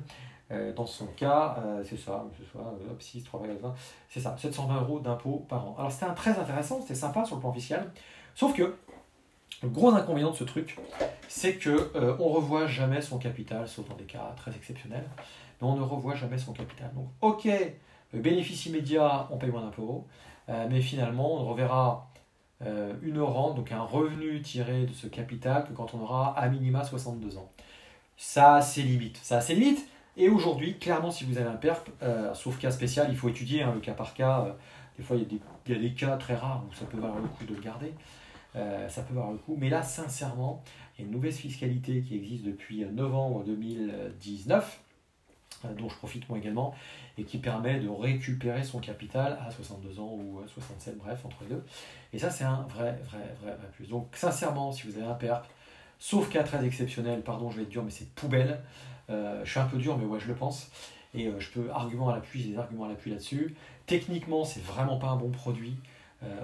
dans 0.77 0.87
son 0.87 1.07
cas, 1.09 1.57
c'est 1.83 1.99
ça, 1.99 2.25
ce 2.39 2.45
soit, 2.45 2.73
6, 3.01 3.25
3, 3.25 3.43
20, 3.61 3.75
c'est 4.09 4.21
ça, 4.21 4.37
720 4.39 4.81
euros 4.83 5.01
d'impôt 5.01 5.45
par 5.49 5.67
an. 5.67 5.75
Alors 5.77 5.91
c'était 5.91 6.07
très 6.15 6.31
intéressant, 6.31 6.81
c'était 6.81 6.95
sympa 6.95 7.25
sur 7.25 7.35
le 7.35 7.41
plan 7.41 7.53
fiscal, 7.53 7.91
sauf 8.37 8.55
que 8.55 8.77
le 9.63 9.69
gros 9.69 9.91
inconvénient 9.91 10.31
de 10.31 10.37
ce 10.37 10.45
truc, 10.45 10.77
c'est 11.27 11.57
que 11.57 11.91
euh, 11.97 12.17
on 12.21 12.29
revoit 12.29 12.67
jamais 12.67 13.01
son 13.01 13.19
capital, 13.19 13.67
sauf 13.69 13.89
dans 13.89 13.97
des 13.97 14.05
cas 14.05 14.33
très 14.37 14.53
exceptionnels, 14.53 15.09
mais 15.61 15.67
on 15.67 15.77
ne 15.77 15.83
revoit 15.83 16.15
jamais 16.15 16.39
son 16.39 16.53
capital. 16.53 16.93
Donc, 16.95 17.09
ok, 17.21 17.49
bénéfice 18.13 18.67
immédiat, 18.67 19.29
on 19.31 19.37
paye 19.37 19.51
moins 19.51 19.63
d'impôts, 19.63 20.07
euh, 20.49 20.67
mais 20.71 20.81
finalement, 20.81 21.35
on 21.35 21.45
reverra 21.45 22.09
euh, 22.65 22.95
une 23.03 23.21
rente, 23.21 23.57
donc 23.57 23.73
un 23.73 23.83
revenu 23.83 24.41
tiré 24.43 24.87
de 24.87 24.93
ce 24.93 25.09
capital, 25.09 25.67
que 25.67 25.73
quand 25.73 25.93
on 25.95 26.01
aura 26.01 26.39
à 26.39 26.49
minima 26.49 26.85
62 26.85 27.39
ans. 27.39 27.51
Ça, 28.17 28.63
c'est 28.63 28.83
limite. 28.83 29.19
Ça, 29.23 29.41
c'est 29.41 29.55
limite. 29.55 29.89
Et 30.17 30.29
aujourd'hui, 30.29 30.79
clairement, 30.79 31.11
si 31.11 31.25
vous 31.25 31.39
avez 31.39 31.49
un 31.49 31.57
PERP, 31.57 31.91
sauf 32.35 32.59
cas 32.59 32.73
spécial, 32.73 33.07
il 33.11 33.17
faut 33.17 33.29
étudier 33.29 33.63
hein, 33.63 33.73
le 33.73 33.81
cas 33.81 33.93
par 33.93 34.15
cas. 34.15 34.57
des 34.97 35.05
fois, 35.05 35.17
a 35.17 35.21
il 35.21 35.73
y, 35.73 35.77
a 35.77 35.79
des, 35.79 35.95
cas 35.95 36.17
très 36.17 36.35
rares 36.35 36.65
où 36.69 36.75
ça 36.75 36.87
peut 36.87 36.99
valoir 36.99 37.21
le 37.21 37.29
coup 37.29 37.45
de 37.45 37.55
le 37.55 37.61
garder. 37.61 37.93
Euh, 38.57 38.89
ça 38.89 39.03
peut 39.03 39.15
avoir 39.15 39.33
le 39.33 39.39
coup. 39.39 39.57
Mais 39.59 39.69
là, 39.69 39.83
sincèrement, 39.83 40.63
il 40.97 41.03
y 41.03 41.05
a 41.05 41.07
une 41.07 41.15
nouvelle 41.15 41.33
fiscalité 41.33 42.01
qui 42.01 42.17
existe 42.17 42.45
depuis 42.45 42.85
novembre 42.87 43.45
2019, 43.45 44.81
euh, 45.65 45.75
dont 45.75 45.89
je 45.89 45.97
profite 45.97 46.29
moi 46.29 46.39
également, 46.39 46.75
et 47.19 47.25
qui 47.25 47.39
permet 47.39 47.79
de 47.79 47.89
récupérer 47.89 48.63
son 48.65 48.81
capital 48.81 49.39
à 49.47 49.51
62 49.51 50.01
ans 50.01 50.13
ou 50.13 50.41
à 50.41 50.49
67, 50.49 50.97
bref, 50.99 51.25
entre 51.25 51.43
les 51.43 51.55
deux. 51.55 51.65
Et 52.13 52.19
ça, 52.19 52.31
c'est 52.31 52.45
un 52.45 52.63
vrai, 52.69 52.99
vrai, 53.05 53.35
vrai, 53.43 53.55
vrai 53.57 53.69
plus. 53.73 53.89
Donc, 53.89 54.09
sincèrement, 54.15 54.73
si 54.73 54.87
vous 54.87 54.97
avez 54.97 55.07
un 55.07 55.15
PERP, 55.15 55.47
sauf 55.99 56.31
cas 56.31 56.43
très 56.43 56.65
exceptionnel, 56.65 57.23
pardon, 57.23 57.51
je 57.51 57.59
vais 57.59 57.63
être 57.65 57.69
dur, 57.69 57.85
mais 57.85 57.91
c'est 57.91 58.09
poubelle. 58.15 58.61
Euh, 59.11 59.45
je 59.45 59.51
suis 59.51 59.61
un 59.61 59.67
peu 59.67 59.79
dur, 59.79 59.99
mais 59.99 60.05
ouais, 60.05 60.21
je 60.21 60.29
le 60.29 60.35
pense. 60.35 60.71
Et 61.15 61.31
je 61.39 61.51
peux, 61.51 61.71
argument 61.71 62.11
à 62.11 62.15
l'appui, 62.15 62.43
j'ai 62.43 62.51
des 62.51 62.59
arguments 62.59 62.85
à 62.85 62.89
l'appui 62.89 63.11
là-dessus. 63.11 63.55
Techniquement, 63.87 64.45
c'est 64.45 64.63
vraiment 64.63 64.99
pas 64.99 65.09
un 65.09 65.17
bon 65.17 65.31
produit. 65.31 65.75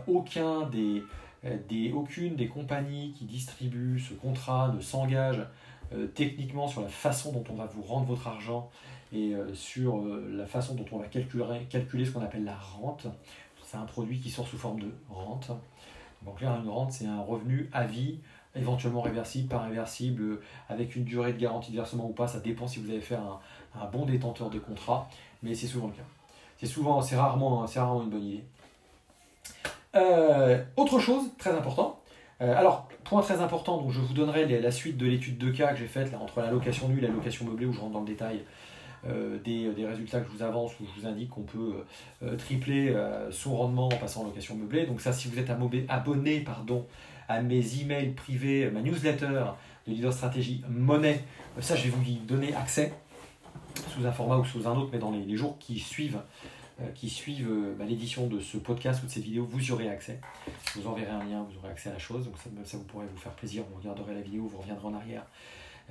aucun 0.06 0.62
des, 0.62 1.02
euh, 1.02 1.23
des, 1.68 1.92
aucune 1.92 2.36
des 2.36 2.48
compagnies 2.48 3.12
qui 3.12 3.24
distribuent 3.24 4.00
ce 4.00 4.14
contrat 4.14 4.72
ne 4.74 4.80
s'engage 4.80 5.46
euh, 5.92 6.06
techniquement 6.06 6.66
sur 6.68 6.80
la 6.80 6.88
façon 6.88 7.32
dont 7.32 7.44
on 7.50 7.54
va 7.54 7.66
vous 7.66 7.82
rendre 7.82 8.06
votre 8.06 8.26
argent 8.26 8.70
et 9.12 9.34
euh, 9.34 9.52
sur 9.54 10.02
la 10.04 10.46
façon 10.46 10.74
dont 10.74 10.86
on 10.92 10.98
va 10.98 11.06
calculer, 11.06 12.04
ce 12.04 12.10
qu'on 12.10 12.22
appelle 12.22 12.44
la 12.44 12.56
rente. 12.56 13.06
C'est 13.62 13.76
un 13.76 13.86
produit 13.86 14.20
qui 14.20 14.30
sort 14.30 14.46
sous 14.46 14.58
forme 14.58 14.80
de 14.80 14.92
rente. 15.10 15.50
Donc 16.24 16.40
là, 16.40 16.58
une 16.62 16.68
rente, 16.68 16.92
c'est 16.92 17.06
un 17.06 17.20
revenu 17.20 17.68
à 17.72 17.84
vie 17.84 18.18
éventuellement 18.56 19.02
réversible, 19.02 19.48
pas 19.48 19.60
réversible, 19.60 20.40
avec 20.68 20.96
une 20.96 21.04
durée 21.04 21.32
de 21.32 21.38
garantie 21.38 21.72
de 21.72 21.76
versement 21.76 22.06
ou 22.08 22.12
pas, 22.12 22.28
ça 22.28 22.40
dépend 22.40 22.66
si 22.66 22.78
vous 22.78 22.90
avez 22.90 23.00
fait 23.00 23.16
un, 23.16 23.86
bon 23.92 24.06
détenteur 24.06 24.50
de 24.50 24.58
contrat, 24.58 25.08
mais 25.42 25.54
c'est 25.54 25.66
souvent 25.66 25.88
le 25.88 25.92
cas. 25.92 26.06
C'est 26.56 26.66
souvent, 26.66 27.02
c'est 27.02 27.16
rarement, 27.16 27.66
c'est 27.66 27.80
rarement 27.80 28.04
une 28.04 28.10
bonne 28.10 28.24
idée. 28.24 28.44
Euh, 29.94 30.62
autre 30.76 30.98
chose 30.98 31.30
très 31.38 31.50
important. 31.50 32.00
Euh, 32.40 32.56
alors, 32.56 32.88
point 33.04 33.22
très 33.22 33.40
important, 33.40 33.80
donc 33.80 33.92
je 33.92 34.00
vous 34.00 34.12
donnerai 34.12 34.46
la 34.60 34.70
suite 34.70 34.96
de 34.96 35.06
l'étude 35.06 35.38
de 35.38 35.50
cas 35.50 35.72
que 35.72 35.78
j'ai 35.78 35.86
faite 35.86 36.12
entre 36.14 36.40
la 36.40 36.50
location 36.50 36.88
nue 36.88 36.98
et 36.98 37.02
la 37.02 37.08
location 37.08 37.44
meublée, 37.44 37.66
où 37.66 37.72
je 37.72 37.80
rentre 37.80 37.92
dans 37.92 38.00
le 38.00 38.06
détail 38.06 38.42
euh, 39.06 39.38
des, 39.44 39.86
résultats 39.86 40.20
que 40.20 40.26
je 40.26 40.36
vous 40.36 40.42
avance, 40.42 40.72
où 40.80 40.84
je 40.84 41.00
vous 41.00 41.06
indique 41.06 41.30
qu'on 41.30 41.42
peut 41.42 41.84
tripler 42.38 42.94
son 43.30 43.56
rendement 43.56 43.86
en 43.86 43.96
passant 43.96 44.22
en 44.22 44.24
location 44.24 44.56
meublée. 44.56 44.86
Donc 44.86 45.00
ça, 45.00 45.12
si 45.12 45.28
vous 45.28 45.38
êtes 45.38 45.50
abonné 45.50 46.40
pardon, 46.40 46.86
à 47.28 47.40
mes 47.40 47.80
emails 47.80 48.10
privés, 48.10 48.70
ma 48.70 48.80
newsletter 48.80 49.44
de 49.86 49.92
Leader 49.92 50.12
Stratégie 50.12 50.62
Monnaie, 50.68 51.22
ça, 51.60 51.76
je 51.76 51.84
vais 51.84 51.90
vous 51.90 52.02
y 52.02 52.16
donner 52.16 52.54
accès 52.54 52.92
sous 53.88 54.06
un 54.06 54.12
format 54.12 54.36
ou 54.38 54.44
sous 54.44 54.66
un 54.66 54.76
autre, 54.76 54.90
mais 54.92 54.98
dans 54.98 55.12
les 55.12 55.36
jours 55.36 55.56
qui 55.58 55.78
suivent 55.78 56.20
qui 56.94 57.08
suivent 57.08 57.48
euh, 57.48 57.74
bah, 57.78 57.84
l'édition 57.84 58.26
de 58.26 58.40
ce 58.40 58.56
podcast 58.56 59.02
ou 59.02 59.06
de 59.06 59.10
cette 59.10 59.22
vidéo, 59.22 59.46
vous 59.48 59.64
y 59.64 59.70
aurez 59.70 59.88
accès. 59.88 60.20
Je 60.74 60.80
vous 60.80 60.88
enverrai 60.88 61.10
un 61.10 61.24
lien, 61.24 61.46
vous 61.48 61.58
aurez 61.58 61.68
accès 61.68 61.88
à 61.88 61.92
la 61.92 61.98
chose, 61.98 62.24
donc 62.24 62.34
ça, 62.38 62.50
ça 62.64 62.76
vous 62.76 62.84
pourrez 62.84 63.06
vous 63.06 63.16
faire 63.16 63.32
plaisir, 63.32 63.62
vous 63.70 63.78
regarderez 63.78 64.14
la 64.14 64.20
vidéo, 64.20 64.46
vous 64.46 64.58
reviendrez 64.58 64.86
en 64.86 64.94
arrière. 64.94 65.24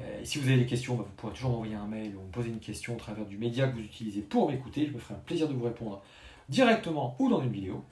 Euh, 0.01 0.21
et 0.21 0.25
si 0.25 0.39
vous 0.39 0.47
avez 0.49 0.57
des 0.57 0.65
questions, 0.65 0.95
bah, 0.95 1.05
vous 1.07 1.15
pourrez 1.15 1.33
toujours 1.33 1.51
m'envoyer 1.51 1.75
un 1.75 1.85
mail 1.85 2.15
ou 2.15 2.21
me 2.21 2.31
poser 2.31 2.49
une 2.49 2.59
question 2.59 2.95
au 2.95 2.97
travers 2.97 3.25
du 3.25 3.37
média 3.37 3.67
que 3.67 3.75
vous 3.75 3.83
utilisez 3.83 4.21
pour 4.21 4.49
m'écouter. 4.49 4.85
Je 4.85 4.91
me 4.91 4.99
ferai 4.99 5.13
un 5.13 5.19
plaisir 5.19 5.47
de 5.47 5.53
vous 5.53 5.63
répondre 5.63 6.01
directement 6.49 7.15
ou 7.19 7.29
dans 7.29 7.41
une 7.41 7.51
vidéo. 7.51 7.83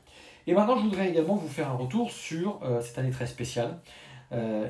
Et 0.48 0.54
maintenant, 0.54 0.78
je 0.78 0.84
voudrais 0.84 1.10
également 1.10 1.36
vous 1.36 1.48
faire 1.48 1.70
un 1.70 1.76
retour 1.76 2.12
sur 2.12 2.60
cette 2.82 2.98
année 2.98 3.12
très 3.12 3.28
spéciale. 3.28 3.80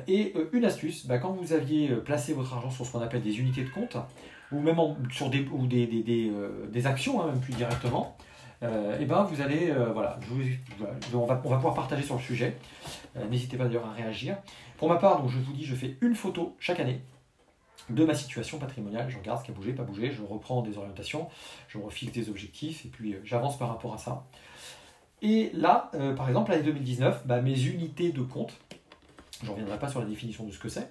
et 0.06 0.34
une 0.52 0.64
astuce, 0.66 1.06
bah, 1.06 1.18
quand 1.18 1.32
vous 1.32 1.54
aviez 1.54 1.88
placé 1.96 2.34
votre 2.34 2.52
argent 2.52 2.70
sur 2.70 2.84
ce 2.84 2.92
qu'on 2.92 3.00
appelle 3.00 3.22
des 3.22 3.40
unités 3.40 3.64
de 3.64 3.70
compte, 3.70 3.96
ou 4.52 4.60
même 4.60 4.78
sur 5.10 5.30
des, 5.30 5.46
ou 5.52 5.66
des, 5.66 5.86
des, 5.86 6.02
des, 6.02 6.30
euh, 6.30 6.86
actions, 6.86 7.22
hein, 7.22 7.26
même 7.26 7.40
plus 7.40 7.54
directement, 7.54 8.16
et 8.60 8.66
euh, 8.66 8.96
eh 9.00 9.06
ben 9.06 9.24
vous 9.24 9.40
allez, 9.40 9.70
euh, 9.70 9.92
voilà, 9.92 10.20
on, 11.12 11.26
va, 11.26 11.40
on 11.44 11.48
va 11.48 11.56
pouvoir 11.56 11.74
partager 11.74 12.04
sur 12.04 12.14
le 12.14 12.20
sujet. 12.20 12.56
N'hésitez 13.28 13.56
pas 13.56 13.64
d'ailleurs 13.64 13.86
à 13.86 13.92
réagir. 13.92 14.36
Pour 14.76 14.88
ma 14.88 14.96
part, 14.96 15.20
donc, 15.20 15.30
je 15.30 15.38
vous 15.38 15.52
dis, 15.52 15.64
je 15.64 15.74
fais 15.74 15.96
une 16.00 16.14
photo 16.14 16.54
chaque 16.60 16.78
année 16.78 17.00
de 17.90 18.04
ma 18.04 18.14
situation 18.14 18.58
patrimoniale. 18.58 19.10
Je 19.10 19.18
regarde 19.18 19.40
ce 19.40 19.44
qui 19.44 19.50
a 19.50 19.54
bougé, 19.54 19.72
pas 19.72 19.82
bougé, 19.82 20.12
je 20.12 20.22
reprends 20.22 20.62
des 20.62 20.78
orientations, 20.78 21.28
je 21.66 21.78
refixe 21.78 22.12
des 22.12 22.30
objectifs 22.30 22.86
et 22.86 22.88
puis 22.88 23.16
j'avance 23.24 23.58
par 23.58 23.68
rapport 23.68 23.94
à 23.94 23.98
ça. 23.98 24.26
Et 25.22 25.50
là, 25.54 25.90
par 26.16 26.28
exemple, 26.28 26.52
l'année 26.52 26.62
2019, 26.62 27.26
bah, 27.26 27.40
mes 27.40 27.64
unités 27.64 28.12
de 28.12 28.22
compte, 28.22 28.52
je 29.40 29.46
ne 29.46 29.50
reviendrai 29.50 29.78
pas 29.78 29.88
sur 29.88 29.98
la 29.98 30.06
définition 30.06 30.44
de 30.44 30.52
ce 30.52 30.58
que 30.60 30.68
c'est, 30.68 30.88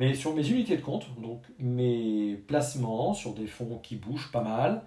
mais 0.00 0.14
sur 0.14 0.34
mes 0.34 0.48
unités 0.48 0.78
de 0.78 0.82
compte, 0.82 1.06
donc 1.20 1.42
mes 1.58 2.34
placements 2.48 3.12
sur 3.12 3.34
des 3.34 3.46
fonds 3.46 3.78
qui 3.82 3.96
bougent 3.96 4.32
pas 4.32 4.40
mal, 4.40 4.82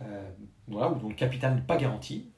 euh, 0.00 0.30
voilà, 0.66 0.94
dont 0.98 1.10
le 1.10 1.14
capital 1.14 1.56
n'est 1.56 1.60
pas 1.60 1.76
garanti, 1.76 2.30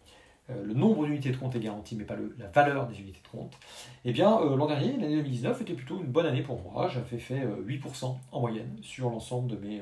euh, 0.50 0.64
le 0.64 0.74
nombre 0.74 1.06
d'unités 1.06 1.30
de 1.30 1.36
compte 1.36 1.54
est 1.54 1.60
garanti, 1.60 1.94
mais 1.94 2.02
pas 2.02 2.16
la 2.36 2.48
valeur 2.48 2.88
des 2.88 2.98
unités 2.98 3.20
de 3.22 3.28
compte, 3.28 3.56
eh 4.04 4.10
bien 4.10 4.36
euh, 4.40 4.56
l'an 4.56 4.66
dernier, 4.66 4.96
l'année 4.96 5.14
2019, 5.18 5.60
était 5.62 5.74
plutôt 5.74 6.00
une 6.00 6.08
bonne 6.08 6.26
année 6.26 6.42
pour 6.42 6.60
moi. 6.60 6.88
J'avais 6.88 7.18
fait 7.18 7.46
8% 7.46 8.16
en 8.32 8.40
moyenne 8.40 8.76
sur 8.82 9.10
l'ensemble 9.10 9.48
de, 9.48 9.56
mes, 9.56 9.80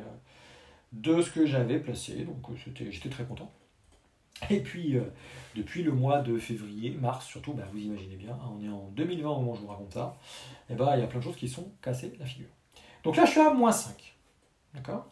de 0.93 1.23
ce 1.23 1.31
que 1.31 1.47
j'avais 1.47 1.79
placé, 1.79 2.27
donc 2.27 2.37
j'étais 2.91 3.09
très 3.09 3.25
content. 3.25 3.51
Et 4.51 4.61
puis, 4.61 4.97
depuis 5.55 5.83
le 5.83 5.93
mois 5.93 6.21
de 6.21 6.39
février, 6.39 6.91
mars 6.91 7.27
surtout, 7.27 7.55
bah, 7.55 7.65
vous 7.73 7.79
imaginez 7.79 8.17
bien, 8.17 8.33
hein, 8.33 8.51
on 8.55 8.63
est 8.63 8.69
en 8.69 8.89
2020 8.91 9.29
au 9.29 9.41
moment 9.41 9.53
où 9.53 9.57
je 9.57 9.61
vous 9.63 9.69
raconte 9.69 9.95
ça, 9.95 10.17
et 10.69 10.73
eh 10.73 10.75
ben, 10.75 10.95
il 10.95 11.01
y 11.01 11.03
a 11.03 11.07
plein 11.07 11.21
de 11.21 11.25
choses 11.25 11.37
qui 11.37 11.49
sont 11.49 11.73
cassées 11.81 12.13
la 12.19 12.27
figure. 12.27 12.49
Donc 13.03 13.17
là, 13.17 13.25
je 13.25 13.31
suis 13.31 13.41
à 13.41 13.51
moins 13.51 13.73
5. 13.73 14.15
D'accord? 14.75 15.07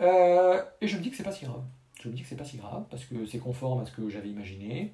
Euh, 0.00 0.62
Et 0.80 0.88
je 0.88 0.96
me 0.96 1.02
dis 1.02 1.10
que 1.10 1.16
c'est 1.16 1.22
pas 1.22 1.32
si 1.32 1.44
grave. 1.44 1.62
Je 2.02 2.08
me 2.08 2.14
dis 2.14 2.22
que 2.22 2.28
c'est 2.28 2.36
pas 2.36 2.44
si 2.44 2.58
grave 2.58 2.84
parce 2.90 3.04
que 3.04 3.26
c'est 3.26 3.38
conforme 3.38 3.80
à 3.80 3.86
ce 3.86 3.92
que 3.92 4.08
j'avais 4.08 4.28
imaginé, 4.28 4.92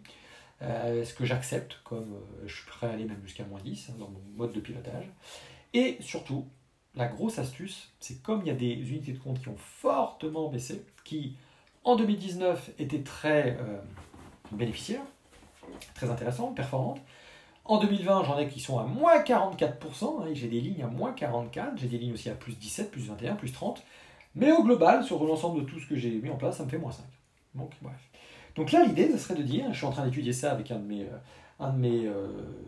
euh, 0.63 1.05
ce 1.05 1.13
que 1.13 1.25
j'accepte, 1.25 1.81
comme 1.85 2.15
euh, 2.15 2.47
je 2.47 2.55
suis 2.55 2.67
prêt 2.67 2.87
à 2.87 2.91
aller 2.93 3.05
même 3.05 3.21
jusqu'à 3.25 3.45
moins 3.45 3.61
10 3.61 3.91
hein, 3.91 3.95
dans 3.99 4.09
mon 4.09 4.21
mode 4.37 4.53
de 4.53 4.61
pilotage. 4.61 5.11
Et 5.75 5.97
surtout, 6.01 6.47
la 6.95 7.07
grosse 7.07 7.39
astuce, 7.39 7.91
c'est 7.99 8.23
comme 8.23 8.43
il 8.43 8.49
y 8.49 8.51
a 8.51 8.55
des 8.55 8.75
unités 8.75 9.13
de 9.13 9.19
compte 9.19 9.41
qui 9.41 9.49
ont 9.49 9.57
fortement 9.57 10.49
baissé, 10.49 10.85
qui 11.05 11.37
en 11.85 11.97
2019 11.97 12.71
étaient 12.79 13.03
très 13.03 13.59
bénéficiaires, 14.53 15.03
très 15.95 16.11
intéressantes, 16.11 16.55
performantes, 16.55 17.01
en 17.71 17.79
2020, 17.79 18.25
j'en 18.25 18.37
ai 18.37 18.49
qui 18.49 18.59
sont 18.59 18.81
à 18.81 18.85
moins 18.85 19.21
44%, 19.23 20.23
hein, 20.23 20.27
j'ai 20.33 20.49
des 20.49 20.61
lignes 20.61 20.83
à 20.83 20.89
moins 20.89 21.13
44, 21.13 21.75
j'ai 21.77 21.87
des 21.87 21.99
lignes 21.99 22.15
aussi 22.15 22.29
à 22.29 22.35
plus 22.35 22.59
17, 22.59 22.91
plus 22.91 23.03
21, 23.03 23.37
plus 23.37 23.53
30. 23.53 23.85
Mais 24.35 24.51
au 24.51 24.65
global, 24.65 25.05
sur 25.05 25.23
l'ensemble 25.25 25.61
de 25.63 25.67
tout 25.67 25.79
ce 25.79 25.87
que 25.87 25.95
j'ai 25.95 26.11
mis 26.11 26.31
en 26.31 26.37
place, 26.37 26.57
ça 26.57 26.65
me 26.65 26.69
fait 26.69 26.79
moins 26.79 26.91
5. 26.91 27.05
Donc, 27.55 27.71
bref. 27.81 27.95
Donc 28.57 28.73
là, 28.73 28.85
l'idée, 28.85 29.09
ce 29.13 29.19
serait 29.19 29.37
de 29.37 29.45
dire, 29.45 29.67
je 29.71 29.77
suis 29.77 29.87
en 29.87 29.93
train 29.93 30.05
d'étudier 30.05 30.33
ça 30.33 30.51
avec 30.51 30.73
un 30.73 30.81
de 30.81 30.85
mes, 30.85 31.03
euh, 31.03 31.19
un 31.61 31.71
de 31.71 31.79
mes, 31.79 32.07
euh, 32.07 32.27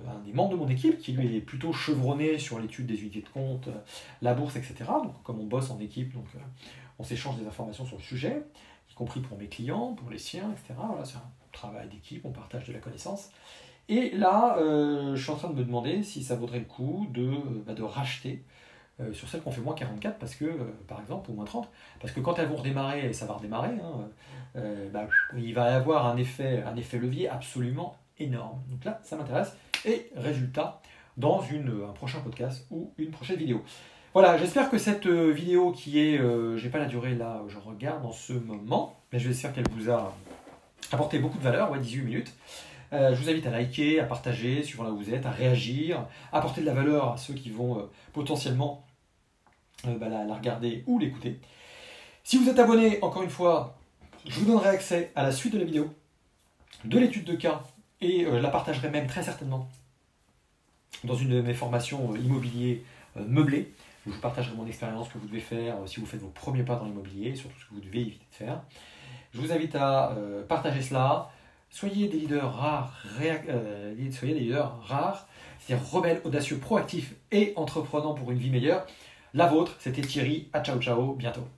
un 0.09 0.21
des 0.21 0.33
membres 0.33 0.53
de 0.53 0.57
mon 0.57 0.69
équipe, 0.69 0.99
qui 0.99 1.13
lui 1.13 1.37
est 1.37 1.41
plutôt 1.41 1.73
chevronné 1.73 2.39
sur 2.39 2.61
l'étude 2.61 2.87
des 2.87 3.01
unités 3.01 3.23
de 3.23 3.29
compte, 3.29 3.67
euh, 3.69 3.81
la 4.21 4.35
bourse, 4.35 4.55
etc. 4.55 4.75
Donc 5.03 5.21
comme 5.25 5.41
on 5.41 5.47
bosse 5.47 5.71
en 5.71 5.81
équipe, 5.81 6.15
donc 6.15 6.27
on 7.01 7.03
s'échange 7.03 7.39
des 7.39 7.47
informations 7.49 7.87
sur 7.87 7.97
le 7.97 8.03
sujet, 8.03 8.45
compris 9.03 9.21
pour 9.21 9.37
mes 9.37 9.49
clients, 9.49 9.95
pour 9.95 10.11
les 10.11 10.19
siens, 10.19 10.53
etc. 10.53 10.75
Voilà, 10.77 11.05
c'est 11.05 11.17
un 11.17 11.31
travail 11.51 11.89
d'équipe, 11.89 12.25
on 12.25 12.31
partage 12.31 12.69
de 12.69 12.73
la 12.73 12.79
connaissance. 12.79 13.31
Et 13.89 14.11
là, 14.11 14.57
euh, 14.59 15.17
je 15.17 15.23
suis 15.23 15.33
en 15.33 15.37
train 15.37 15.49
de 15.49 15.55
me 15.55 15.65
demander 15.65 16.05
si 16.05 16.23
ça 16.23 16.37
vaudrait 16.37 16.61
le 16.61 16.65
coup 16.65 17.09
de, 17.11 17.29
bah, 17.67 17.75
de 17.75 17.83
racheter 17.83 18.45
euh, 19.01 19.13
sur 19.13 19.29
celles 19.29 19.43
qu'on 19.43 19.51
fait 19.51 19.61
moins 19.61 19.75
44, 19.75 20.19
parce 20.19 20.37
que, 20.37 20.45
euh, 20.45 20.73
par 20.87 21.01
exemple, 21.01 21.33
ou 21.33 21.35
moins 21.35 21.45
30, 21.45 21.69
parce 22.01 22.13
que 22.13 22.21
quand 22.21 22.39
elles 22.39 22.47
vont 22.47 22.57
redémarrer, 22.57 23.13
ça 23.13 23.27
va 23.27 23.35
redémarrer, 23.35 23.75
hein, 23.83 24.09
bah, 24.93 25.09
il 25.37 25.53
va 25.53 25.73
y 25.73 25.75
avoir 25.75 26.07
un 26.07 26.17
effet, 26.17 26.63
un 26.63 26.77
effet 26.77 26.99
levier 26.99 27.29
absolument 27.29 27.97
énorme. 28.21 28.63
Donc 28.71 28.85
là, 28.85 29.01
ça 29.03 29.17
m'intéresse. 29.17 29.57
Et 29.85 30.11
résultat, 30.15 30.81
dans 31.17 31.43
une, 31.43 31.83
un 31.89 31.93
prochain 31.93 32.21
podcast 32.21 32.67
ou 32.71 32.93
une 32.99 33.11
prochaine 33.11 33.37
vidéo. 33.37 33.65
Voilà, 34.15 34.37
j'espère 34.37 34.71
que 34.71 34.77
cette 34.77 35.07
vidéo 35.07 35.73
qui 35.73 35.99
est, 35.99 36.21
j'ai 36.57 36.69
pas 36.69 36.79
la 36.79 36.87
durée 36.87 37.15
là, 37.15 37.43
je 37.49 37.57
regarde 37.59 38.05
en 38.05 38.13
ce 38.13 38.35
moment, 38.35 39.01
mais 39.13 39.19
j'espère 39.19 39.55
qu'elle 39.55 39.69
vous 39.71 39.91
a 39.91 40.15
apporté 40.93 41.19
beaucoup 41.19 41.39
de 41.39 41.43
valeur, 41.43 41.71
ouais, 41.71 41.79
18 41.79 42.03
minutes. 42.03 42.35
Euh, 42.93 43.15
je 43.15 43.23
vous 43.23 43.31
invite 43.31 43.47
à 43.47 43.51
liker, 43.51 44.01
à 44.01 44.05
partager, 44.05 44.63
suivant 44.63 44.85
là 44.85 44.91
où 44.91 44.99
vous 44.99 45.15
êtes, 45.15 45.25
à 45.25 45.31
réagir, 45.31 46.07
apporter 46.31 46.61
de 46.61 46.67
la 46.67 46.75
valeur 46.75 47.13
à 47.13 47.17
ceux 47.17 47.33
qui 47.33 47.51
vont 47.51 47.79
euh, 47.79 47.83
potentiellement 48.13 48.85
euh, 49.87 49.97
bah, 49.97 50.09
la, 50.09 50.35
regarder 50.35 50.85
ou 50.87 50.99
l'écouter. 50.99 51.41
Si 52.23 52.37
vous 52.37 52.51
êtes 52.51 52.59
abonné, 52.59 52.99
encore 53.03 53.23
une 53.23 53.31
fois, 53.31 53.79
je 54.27 54.39
vous 54.39 54.47
donnerai 54.47 54.69
accès 54.69 55.11
à 55.15 55.23
la 55.23 55.33
suite 55.33 55.55
de 55.55 55.59
la 55.59 55.65
vidéo, 55.65 55.93
de 56.85 56.99
l'étude 56.99 57.25
de 57.25 57.35
cas, 57.35 57.63
et 58.03 58.25
je 58.25 58.37
la 58.37 58.51
partagerai 58.51 58.91
même 58.91 59.07
très 59.07 59.23
certainement 59.23 59.69
dans 61.05 61.15
une 61.15 61.31
de 61.31 61.41
mes 61.41 61.55
formations 61.55 62.15
immobilier 62.15 62.85
meublé, 63.17 63.73
où 64.07 64.11
je 64.11 64.15
vous 64.17 64.21
partagerai 64.21 64.55
mon 64.57 64.67
expérience 64.67 65.09
que 65.09 65.19
vous 65.19 65.27
devez 65.27 65.41
faire 65.41 65.77
si 65.87 66.01
vous 66.01 66.07
faites 66.07 66.21
vos 66.21 66.29
premiers 66.29 66.65
pas 66.65 66.77
dans 66.77 66.85
l'immobilier, 66.85 67.35
surtout 67.35 67.59
ce 67.59 67.67
que 67.67 67.75
vous 67.75 67.81
devez 67.81 68.01
éviter 68.01 68.27
de 68.31 68.35
faire. 68.35 68.63
Je 69.33 69.41
vous 69.41 69.53
invite 69.53 69.75
à 69.77 70.15
partager 70.49 70.83
cela, 70.83 71.31
Soyez 71.73 72.07
des 72.07 72.19
leaders 72.19 72.55
rares, 72.55 73.03
euh, 73.23 73.95
des 73.95 74.55
rares, 74.55 75.27
c'est-à-dire 75.59 75.89
rebelles, 75.91 76.21
audacieux, 76.25 76.59
proactifs 76.59 77.15
et 77.33 77.55
entreprenants 77.57 78.13
pour 78.13 78.31
une 78.31 78.39
vie 78.39 78.51
meilleure. 78.51 78.87
La 79.33 79.47
vôtre, 79.47 79.75
c'était 79.79 80.03
Thierry. 80.03 80.51
À 80.53 80.63
ciao 80.63 80.79
ciao, 80.79 81.15
bientôt. 81.15 81.49